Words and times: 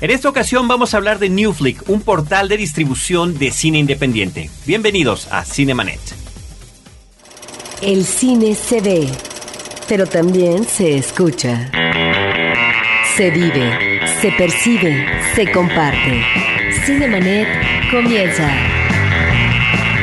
En 0.00 0.10
esta 0.10 0.30
ocasión 0.30 0.66
vamos 0.66 0.94
a 0.94 0.96
hablar 0.96 1.18
de 1.18 1.28
Newflick, 1.28 1.86
un 1.90 2.00
portal 2.00 2.48
de 2.48 2.56
distribución 2.56 3.38
de 3.38 3.50
cine 3.50 3.78
independiente. 3.78 4.48
Bienvenidos 4.64 5.28
a 5.30 5.44
Cinemanet. 5.44 6.00
El 7.82 8.06
cine 8.06 8.54
se 8.54 8.80
ve, 8.80 9.06
pero 9.86 10.06
también 10.06 10.64
se 10.64 10.96
escucha. 10.96 11.70
Se 13.14 13.30
vive, 13.30 14.00
se 14.22 14.32
percibe, 14.32 15.06
se 15.34 15.52
comparte. 15.52 16.22
Cinemanet 16.86 17.90
comienza. 17.90 18.50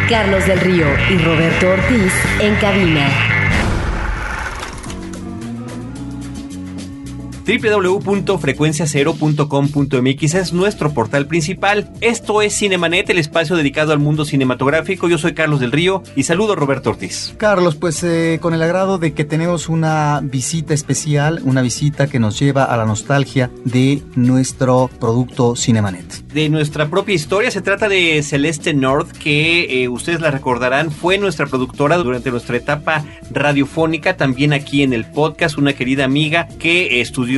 Carlos 0.08 0.46
del 0.46 0.60
Río 0.60 0.86
y 1.10 1.18
Roberto 1.18 1.70
Ortiz 1.70 2.14
en 2.40 2.54
cabina. 2.58 3.37
www.frecuenciacero.com.mx 7.48 10.34
es 10.34 10.52
nuestro 10.52 10.94
portal 10.94 11.28
principal. 11.28 11.90
Esto 12.02 12.42
es 12.42 12.58
Cinemanet, 12.58 13.10
el 13.10 13.20
espacio 13.20 13.56
dedicado 13.56 13.94
al 13.94 14.00
mundo 14.00 14.26
cinematográfico. 14.26 15.08
Yo 15.08 15.18
soy 15.18 15.34
Carlos 15.34 15.62
del 15.62 15.72
Río 15.72 16.04
y 16.18 16.24
saludo 16.24 16.52
a 16.54 16.58
Roberto 16.58 16.90
Ortiz. 16.90 17.36
Carlos, 17.38 17.78
pues 17.78 18.04
eh, 18.04 18.40
con 18.42 18.54
el 18.54 18.62
agrado 18.62 18.98
de 18.98 19.14
que 19.14 19.24
tenemos 19.24 19.70
una 19.70 20.20
visita 20.22 20.74
especial, 20.74 21.40
una 21.46 21.62
visita 21.62 22.08
que 22.08 22.20
nos 22.20 22.38
lleva 22.38 22.66
a 22.66 22.76
la 22.76 22.86
nostalgia 22.86 23.50
de 23.64 24.04
nuestro 24.16 24.90
producto 25.00 25.56
Cinemanet. 25.56 26.28
De 26.28 26.50
nuestra 26.50 26.90
propia 26.90 27.16
historia, 27.16 27.50
se 27.50 27.62
trata 27.62 27.88
de 27.88 28.22
Celeste 28.24 28.74
North, 28.74 29.12
que 29.12 29.84
eh, 29.84 29.88
ustedes 29.88 30.20
la 30.20 30.32
recordarán, 30.32 30.92
fue 30.92 31.18
nuestra 31.18 31.46
productora 31.46 31.96
durante 31.98 32.30
nuestra 32.30 32.58
etapa 32.58 33.06
radiofónica, 33.32 34.18
también 34.18 34.52
aquí 34.52 34.84
en 34.84 34.92
el 34.92 35.06
podcast, 35.06 35.58
una 35.58 35.72
querida 35.72 36.04
amiga 36.04 36.50
que 36.60 37.00
estudió 37.00 37.37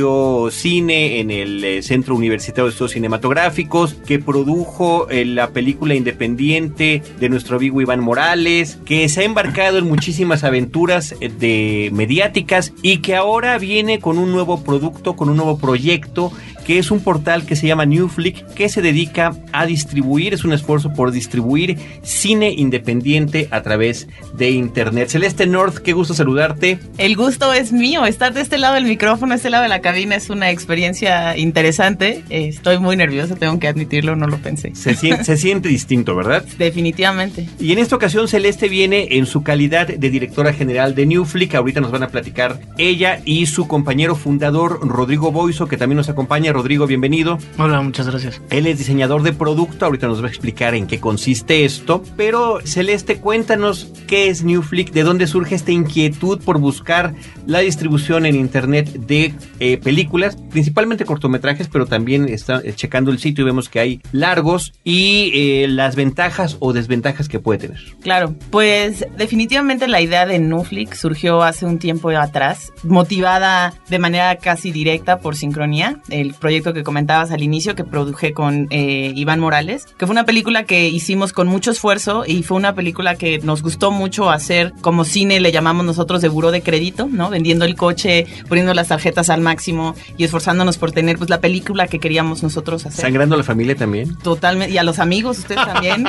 cine 0.50 1.20
en 1.20 1.30
el 1.30 1.64
eh, 1.64 1.82
Centro 1.82 2.14
Universitario 2.14 2.64
de 2.64 2.70
Estudios 2.70 2.92
Cinematográficos, 2.92 3.94
que 3.94 4.18
produjo 4.18 5.08
eh, 5.10 5.24
la 5.24 5.50
película 5.50 5.94
independiente 5.94 7.02
de 7.18 7.28
nuestro 7.28 7.56
amigo 7.56 7.80
Iván 7.80 8.00
Morales, 8.00 8.78
que 8.84 9.08
se 9.08 9.20
ha 9.20 9.24
embarcado 9.24 9.78
en 9.78 9.88
muchísimas 9.88 10.44
aventuras 10.44 11.14
eh, 11.20 11.28
de 11.28 11.90
mediáticas 11.92 12.72
y 12.82 12.98
que 12.98 13.16
ahora 13.16 13.58
viene 13.58 13.98
con 13.98 14.18
un 14.18 14.32
nuevo 14.32 14.62
producto, 14.62 15.16
con 15.16 15.28
un 15.28 15.36
nuevo 15.36 15.58
proyecto 15.58 16.32
que 16.64 16.78
es 16.78 16.90
un 16.90 17.00
portal 17.00 17.46
que 17.46 17.56
se 17.56 17.66
llama 17.66 17.84
Newflick, 17.84 18.46
que 18.54 18.68
se 18.68 18.82
dedica 18.82 19.32
a 19.52 19.66
distribuir, 19.66 20.34
es 20.34 20.44
un 20.44 20.52
esfuerzo 20.52 20.92
por 20.92 21.10
distribuir 21.10 21.76
cine 22.02 22.52
independiente 22.52 23.48
a 23.50 23.62
través 23.62 24.08
de 24.34 24.50
Internet. 24.50 25.08
Celeste 25.08 25.46
North, 25.46 25.78
qué 25.78 25.92
gusto 25.92 26.14
saludarte. 26.14 26.78
El 26.98 27.16
gusto 27.16 27.52
es 27.52 27.72
mío, 27.72 28.04
estar 28.06 28.32
de 28.34 28.40
este 28.40 28.58
lado 28.58 28.74
del 28.74 28.84
micrófono, 28.84 29.34
este 29.34 29.50
lado 29.50 29.64
de 29.64 29.68
la 29.68 29.80
cabina 29.90 30.14
es 30.14 30.30
una 30.30 30.52
experiencia 30.52 31.36
interesante. 31.36 32.22
Estoy 32.30 32.78
muy 32.78 32.96
nerviosa, 32.96 33.34
tengo 33.34 33.58
que 33.58 33.66
admitirlo, 33.66 34.14
no 34.14 34.28
lo 34.28 34.38
pensé. 34.38 34.72
Se 34.76 34.94
siente, 34.94 35.24
se 35.24 35.36
siente 35.36 35.68
distinto, 35.68 36.14
¿verdad? 36.14 36.44
Definitivamente. 36.58 37.48
Y 37.58 37.72
en 37.72 37.80
esta 37.80 37.96
ocasión 37.96 38.28
Celeste 38.28 38.68
viene 38.68 39.08
en 39.16 39.26
su 39.26 39.42
calidad 39.42 39.88
de 39.88 40.10
directora 40.10 40.52
general 40.52 40.94
de 40.94 41.06
Newflick. 41.06 41.56
Ahorita 41.56 41.80
nos 41.80 41.90
van 41.90 42.04
a 42.04 42.08
platicar 42.08 42.60
ella 42.78 43.20
y 43.24 43.46
su 43.46 43.66
compañero 43.66 44.14
fundador 44.14 44.78
Rodrigo 44.86 45.32
Boiso, 45.32 45.66
que 45.66 45.76
también 45.76 45.96
nos 45.96 46.08
acompaña. 46.08 46.52
Rodrigo, 46.52 46.86
bienvenido. 46.86 47.38
Hola, 47.58 47.80
muchas 47.80 48.06
gracias. 48.06 48.40
Él 48.50 48.68
es 48.68 48.78
diseñador 48.78 49.24
de 49.24 49.32
producto, 49.32 49.86
ahorita 49.86 50.06
nos 50.06 50.22
va 50.22 50.26
a 50.26 50.30
explicar 50.30 50.76
en 50.76 50.86
qué 50.86 51.00
consiste 51.00 51.64
esto. 51.64 52.04
Pero 52.16 52.60
Celeste, 52.64 53.16
cuéntanos 53.16 53.88
qué 54.06 54.28
es 54.28 54.44
Newflick, 54.44 54.92
de 54.92 55.02
dónde 55.02 55.26
surge 55.26 55.56
esta 55.56 55.72
inquietud 55.72 56.38
por 56.44 56.60
buscar 56.60 57.12
la 57.48 57.58
distribución 57.58 58.24
en 58.24 58.36
Internet 58.36 58.88
de 58.92 59.34
eh, 59.58 59.79
películas, 59.80 60.36
principalmente 60.50 61.04
cortometrajes, 61.04 61.68
pero 61.68 61.86
también 61.86 62.28
está 62.28 62.60
eh, 62.64 62.72
checando 62.74 63.10
el 63.10 63.18
sitio 63.18 63.42
y 63.42 63.46
vemos 63.46 63.68
que 63.68 63.80
hay 63.80 64.00
largos 64.12 64.72
y 64.84 65.32
eh, 65.34 65.66
las 65.68 65.96
ventajas 65.96 66.56
o 66.60 66.72
desventajas 66.72 67.28
que 67.28 67.40
puede 67.40 67.60
tener. 67.60 67.80
Claro, 68.02 68.34
pues 68.50 69.06
definitivamente 69.16 69.88
la 69.88 70.00
idea 70.00 70.26
de 70.26 70.38
Newflick 70.38 70.94
surgió 70.94 71.42
hace 71.42 71.66
un 71.66 71.78
tiempo 71.78 72.10
atrás, 72.10 72.72
motivada 72.84 73.74
de 73.88 73.98
manera 73.98 74.36
casi 74.36 74.70
directa 74.70 75.18
por 75.18 75.36
Sincronía, 75.36 76.00
el 76.08 76.34
proyecto 76.34 76.72
que 76.72 76.82
comentabas 76.82 77.30
al 77.30 77.42
inicio 77.42 77.74
que 77.74 77.84
produje 77.84 78.32
con 78.32 78.66
eh, 78.70 79.12
Iván 79.14 79.40
Morales, 79.40 79.86
que 79.98 80.06
fue 80.06 80.12
una 80.12 80.24
película 80.24 80.64
que 80.64 80.88
hicimos 80.88 81.32
con 81.32 81.48
mucho 81.48 81.70
esfuerzo 81.70 82.24
y 82.26 82.42
fue 82.42 82.56
una 82.56 82.74
película 82.74 83.16
que 83.16 83.38
nos 83.38 83.62
gustó 83.62 83.90
mucho 83.90 84.30
hacer 84.30 84.72
como 84.80 85.04
cine, 85.04 85.40
le 85.40 85.52
llamamos 85.52 85.84
nosotros 85.86 86.20
de 86.20 86.28
buró 86.28 86.50
de 86.50 86.62
crédito, 86.62 87.08
¿no? 87.10 87.30
Vendiendo 87.30 87.64
el 87.64 87.76
coche, 87.76 88.26
poniendo 88.48 88.74
las 88.74 88.88
tarjetas 88.88 89.30
al 89.30 89.40
máximo 89.40 89.69
y 90.16 90.24
esforzándonos 90.24 90.78
por 90.78 90.92
tener 90.92 91.18
pues 91.18 91.30
la 91.30 91.40
película 91.40 91.86
que 91.86 91.98
queríamos 91.98 92.42
nosotros 92.42 92.86
hacer. 92.86 93.04
Sangrando 93.04 93.34
a 93.34 93.38
la 93.38 93.44
familia 93.44 93.74
también. 93.76 94.16
Totalmente, 94.18 94.74
y 94.74 94.78
a 94.78 94.82
los 94.82 94.98
amigos, 94.98 95.38
ustedes 95.38 95.64
también, 95.64 96.04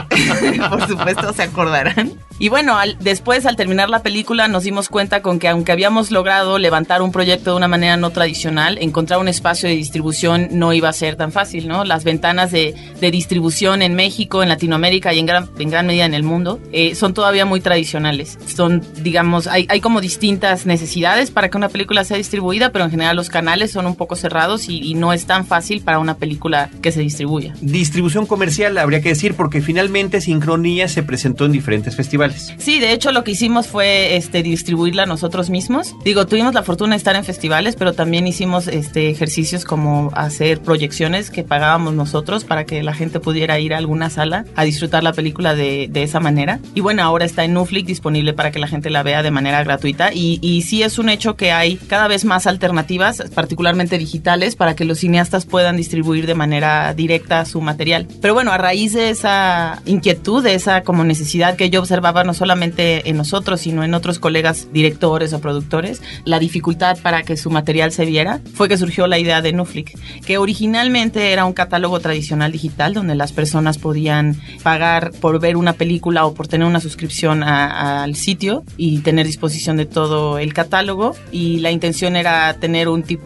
por 0.69 0.87
supuesto, 0.87 1.33
se 1.33 1.43
acordarán. 1.43 2.13
Y 2.39 2.49
bueno, 2.49 2.77
al, 2.77 2.97
después 2.99 3.45
al 3.45 3.55
terminar 3.55 3.89
la 3.89 4.01
película 4.01 4.47
nos 4.47 4.63
dimos 4.63 4.89
cuenta 4.89 5.21
con 5.21 5.37
que 5.37 5.47
aunque 5.47 5.71
habíamos 5.71 6.09
logrado 6.09 6.57
levantar 6.57 7.01
un 7.03 7.11
proyecto 7.11 7.51
de 7.51 7.57
una 7.57 7.67
manera 7.67 7.97
no 7.97 8.09
tradicional, 8.09 8.79
encontrar 8.79 9.19
un 9.19 9.27
espacio 9.27 9.69
de 9.69 9.75
distribución 9.75 10.47
no 10.51 10.73
iba 10.73 10.89
a 10.89 10.93
ser 10.93 11.15
tan 11.15 11.31
fácil, 11.31 11.67
¿no? 11.67 11.83
Las 11.83 12.03
ventanas 12.03 12.51
de, 12.51 12.73
de 12.99 13.11
distribución 13.11 13.81
en 13.83 13.93
México, 13.93 14.41
en 14.41 14.49
Latinoamérica 14.49 15.13
y 15.13 15.19
en 15.19 15.25
gran, 15.27 15.49
en 15.59 15.69
gran 15.69 15.85
medida 15.85 16.05
en 16.05 16.13
el 16.13 16.23
mundo 16.23 16.59
eh, 16.71 16.95
son 16.95 17.13
todavía 17.13 17.45
muy 17.45 17.61
tradicionales. 17.61 18.39
Son, 18.47 18.81
digamos, 19.03 19.47
hay, 19.47 19.67
hay 19.69 19.81
como 19.81 20.01
distintas 20.01 20.65
necesidades 20.65 21.31
para 21.31 21.49
que 21.49 21.57
una 21.57 21.69
película 21.69 22.03
sea 22.03 22.17
distribuida, 22.17 22.71
pero 22.71 22.85
en 22.85 22.91
general 22.91 23.15
los 23.15 23.29
canales 23.29 23.40
son 23.71 23.85
un 23.85 23.95
poco 23.95 24.15
cerrados 24.15 24.69
y, 24.69 24.79
y 24.79 24.93
no 24.93 25.13
es 25.13 25.25
tan 25.25 25.45
fácil 25.45 25.81
para 25.81 25.99
una 25.99 26.17
película 26.17 26.69
que 26.81 26.91
se 26.91 27.01
distribuya. 27.01 27.53
Distribución 27.61 28.25
comercial, 28.25 28.77
habría 28.77 29.01
que 29.01 29.09
decir, 29.09 29.35
porque 29.35 29.61
finalmente 29.61 30.21
Sincronía 30.21 30.87
se 30.87 31.03
presentó 31.03 31.45
en 31.45 31.51
diferentes 31.51 31.95
festivales. 31.95 32.53
Sí, 32.57 32.79
de 32.79 32.93
hecho 32.93 33.11
lo 33.11 33.23
que 33.23 33.31
hicimos 33.31 33.67
fue 33.67 34.15
este, 34.15 34.43
distribuirla 34.43 35.05
nosotros 35.05 35.49
mismos. 35.49 35.95
Digo, 36.03 36.27
tuvimos 36.27 36.53
la 36.53 36.63
fortuna 36.63 36.95
de 36.95 36.97
estar 36.97 37.15
en 37.15 37.23
festivales, 37.23 37.75
pero 37.75 37.93
también 37.93 38.27
hicimos 38.27 38.67
este, 38.67 39.09
ejercicios 39.09 39.65
como 39.65 40.11
hacer 40.13 40.61
proyecciones 40.61 41.29
que 41.29 41.43
pagábamos 41.43 41.93
nosotros 41.93 42.43
para 42.43 42.65
que 42.65 42.83
la 42.83 42.93
gente 42.93 43.19
pudiera 43.19 43.59
ir 43.59 43.73
a 43.73 43.77
alguna 43.77 44.09
sala 44.09 44.45
a 44.55 44.63
disfrutar 44.63 45.03
la 45.03 45.13
película 45.13 45.55
de, 45.55 45.87
de 45.89 46.03
esa 46.03 46.19
manera. 46.19 46.59
Y 46.75 46.81
bueno, 46.81 47.03
ahora 47.03 47.25
está 47.25 47.43
en 47.43 47.53
Nuflix 47.53 47.87
disponible 47.87 48.33
para 48.33 48.51
que 48.51 48.59
la 48.59 48.67
gente 48.67 48.89
la 48.89 49.03
vea 49.03 49.23
de 49.23 49.31
manera 49.31 49.63
gratuita. 49.63 50.13
Y, 50.13 50.39
y 50.41 50.61
sí 50.63 50.83
es 50.83 50.99
un 50.99 51.09
hecho 51.09 51.35
que 51.35 51.51
hay 51.51 51.77
cada 51.77 52.07
vez 52.07 52.25
más 52.25 52.47
alternativas, 52.47 53.23
particularmente 53.33 53.97
digitales, 53.97 54.55
para 54.55 54.75
que 54.75 54.85
los 54.85 54.99
cineastas 54.99 55.45
puedan 55.45 55.77
distribuir 55.77 56.25
de 56.27 56.35
manera 56.35 56.93
directa 56.93 57.45
su 57.45 57.61
material. 57.61 58.07
Pero 58.21 58.33
bueno, 58.33 58.51
a 58.51 58.57
raíz 58.57 58.93
de 58.93 59.09
esa 59.09 59.81
inquietud, 59.85 60.43
de 60.43 60.55
esa 60.55 60.81
como 60.83 61.03
necesidad 61.03 61.55
que 61.55 61.69
yo 61.69 61.79
observaba 61.79 62.23
no 62.23 62.33
solamente 62.33 63.09
en 63.09 63.17
nosotros, 63.17 63.61
sino 63.61 63.83
en 63.83 63.93
otros 63.93 64.19
colegas 64.19 64.67
directores 64.71 65.33
o 65.33 65.39
productores, 65.39 66.01
la 66.25 66.39
dificultad 66.39 66.97
para 67.01 67.23
que 67.23 67.37
su 67.37 67.49
material 67.49 67.91
se 67.91 68.05
viera, 68.05 68.41
fue 68.53 68.69
que 68.69 68.77
surgió 68.77 69.07
la 69.07 69.19
idea 69.19 69.41
de 69.41 69.53
Nuflick, 69.53 69.97
que 70.21 70.37
originalmente 70.37 71.31
era 71.31 71.45
un 71.45 71.53
catálogo 71.53 71.99
tradicional 71.99 72.51
digital 72.51 72.93
donde 72.93 73.15
las 73.15 73.31
personas 73.31 73.77
podían 73.77 74.39
pagar 74.63 75.11
por 75.19 75.39
ver 75.39 75.57
una 75.57 75.73
película 75.73 76.25
o 76.25 76.33
por 76.33 76.47
tener 76.47 76.67
una 76.67 76.79
suscripción 76.79 77.43
a, 77.43 78.03
al 78.03 78.15
sitio 78.15 78.63
y 78.77 78.99
tener 78.99 79.25
disposición 79.25 79.77
de 79.77 79.85
todo 79.85 80.37
el 80.37 80.53
catálogo 80.53 81.15
y 81.31 81.59
la 81.59 81.71
intención 81.71 82.15
era 82.15 82.53
tener 82.55 82.87
un 82.87 83.03
tipo 83.03 83.20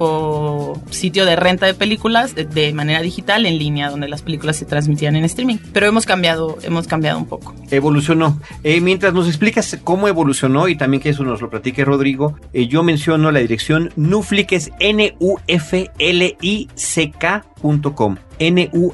sitio 0.90 1.26
de 1.26 1.36
renta 1.36 1.66
de 1.66 1.74
películas 1.74 2.36
de, 2.36 2.74
manera 2.74 3.02
digital 3.02 3.46
en 3.46 3.58
línea 3.58 3.90
donde 3.90 4.08
las 4.08 4.22
películas 4.22 4.58
se 4.58 4.66
transmitían 4.66 5.16
en 5.16 5.24
streaming. 5.26 5.58
Pero 5.74 5.88
hemos 5.88 6.06
cambiado, 6.06 6.58
hemos 6.64 6.88
cambiado 6.88 7.18
un 7.18 7.26
poco. 7.26 7.56
Evolucionó. 7.72 8.40
Eh, 8.64 8.82
mientras 8.82 9.14
nos 9.14 9.28
explicas 9.28 9.78
cómo 9.84 10.08
evolucionó 10.08 10.68
y 10.68 10.76
también 10.76 11.02
que 11.02 11.10
eso 11.10 11.24
nos 11.24 11.42
lo 11.42 11.50
platique 11.50 11.86
Rodrigo, 11.86 12.38
eh, 12.54 12.68
yo 12.68 12.84
menciono 12.84 13.32
la 13.32 13.40
dirección 13.40 13.92
Nuflick, 13.96 14.52
es 14.52 14.72
N-U-F-L-I-C-K.com 14.80 15.36
nuflick.com. 18.40 18.90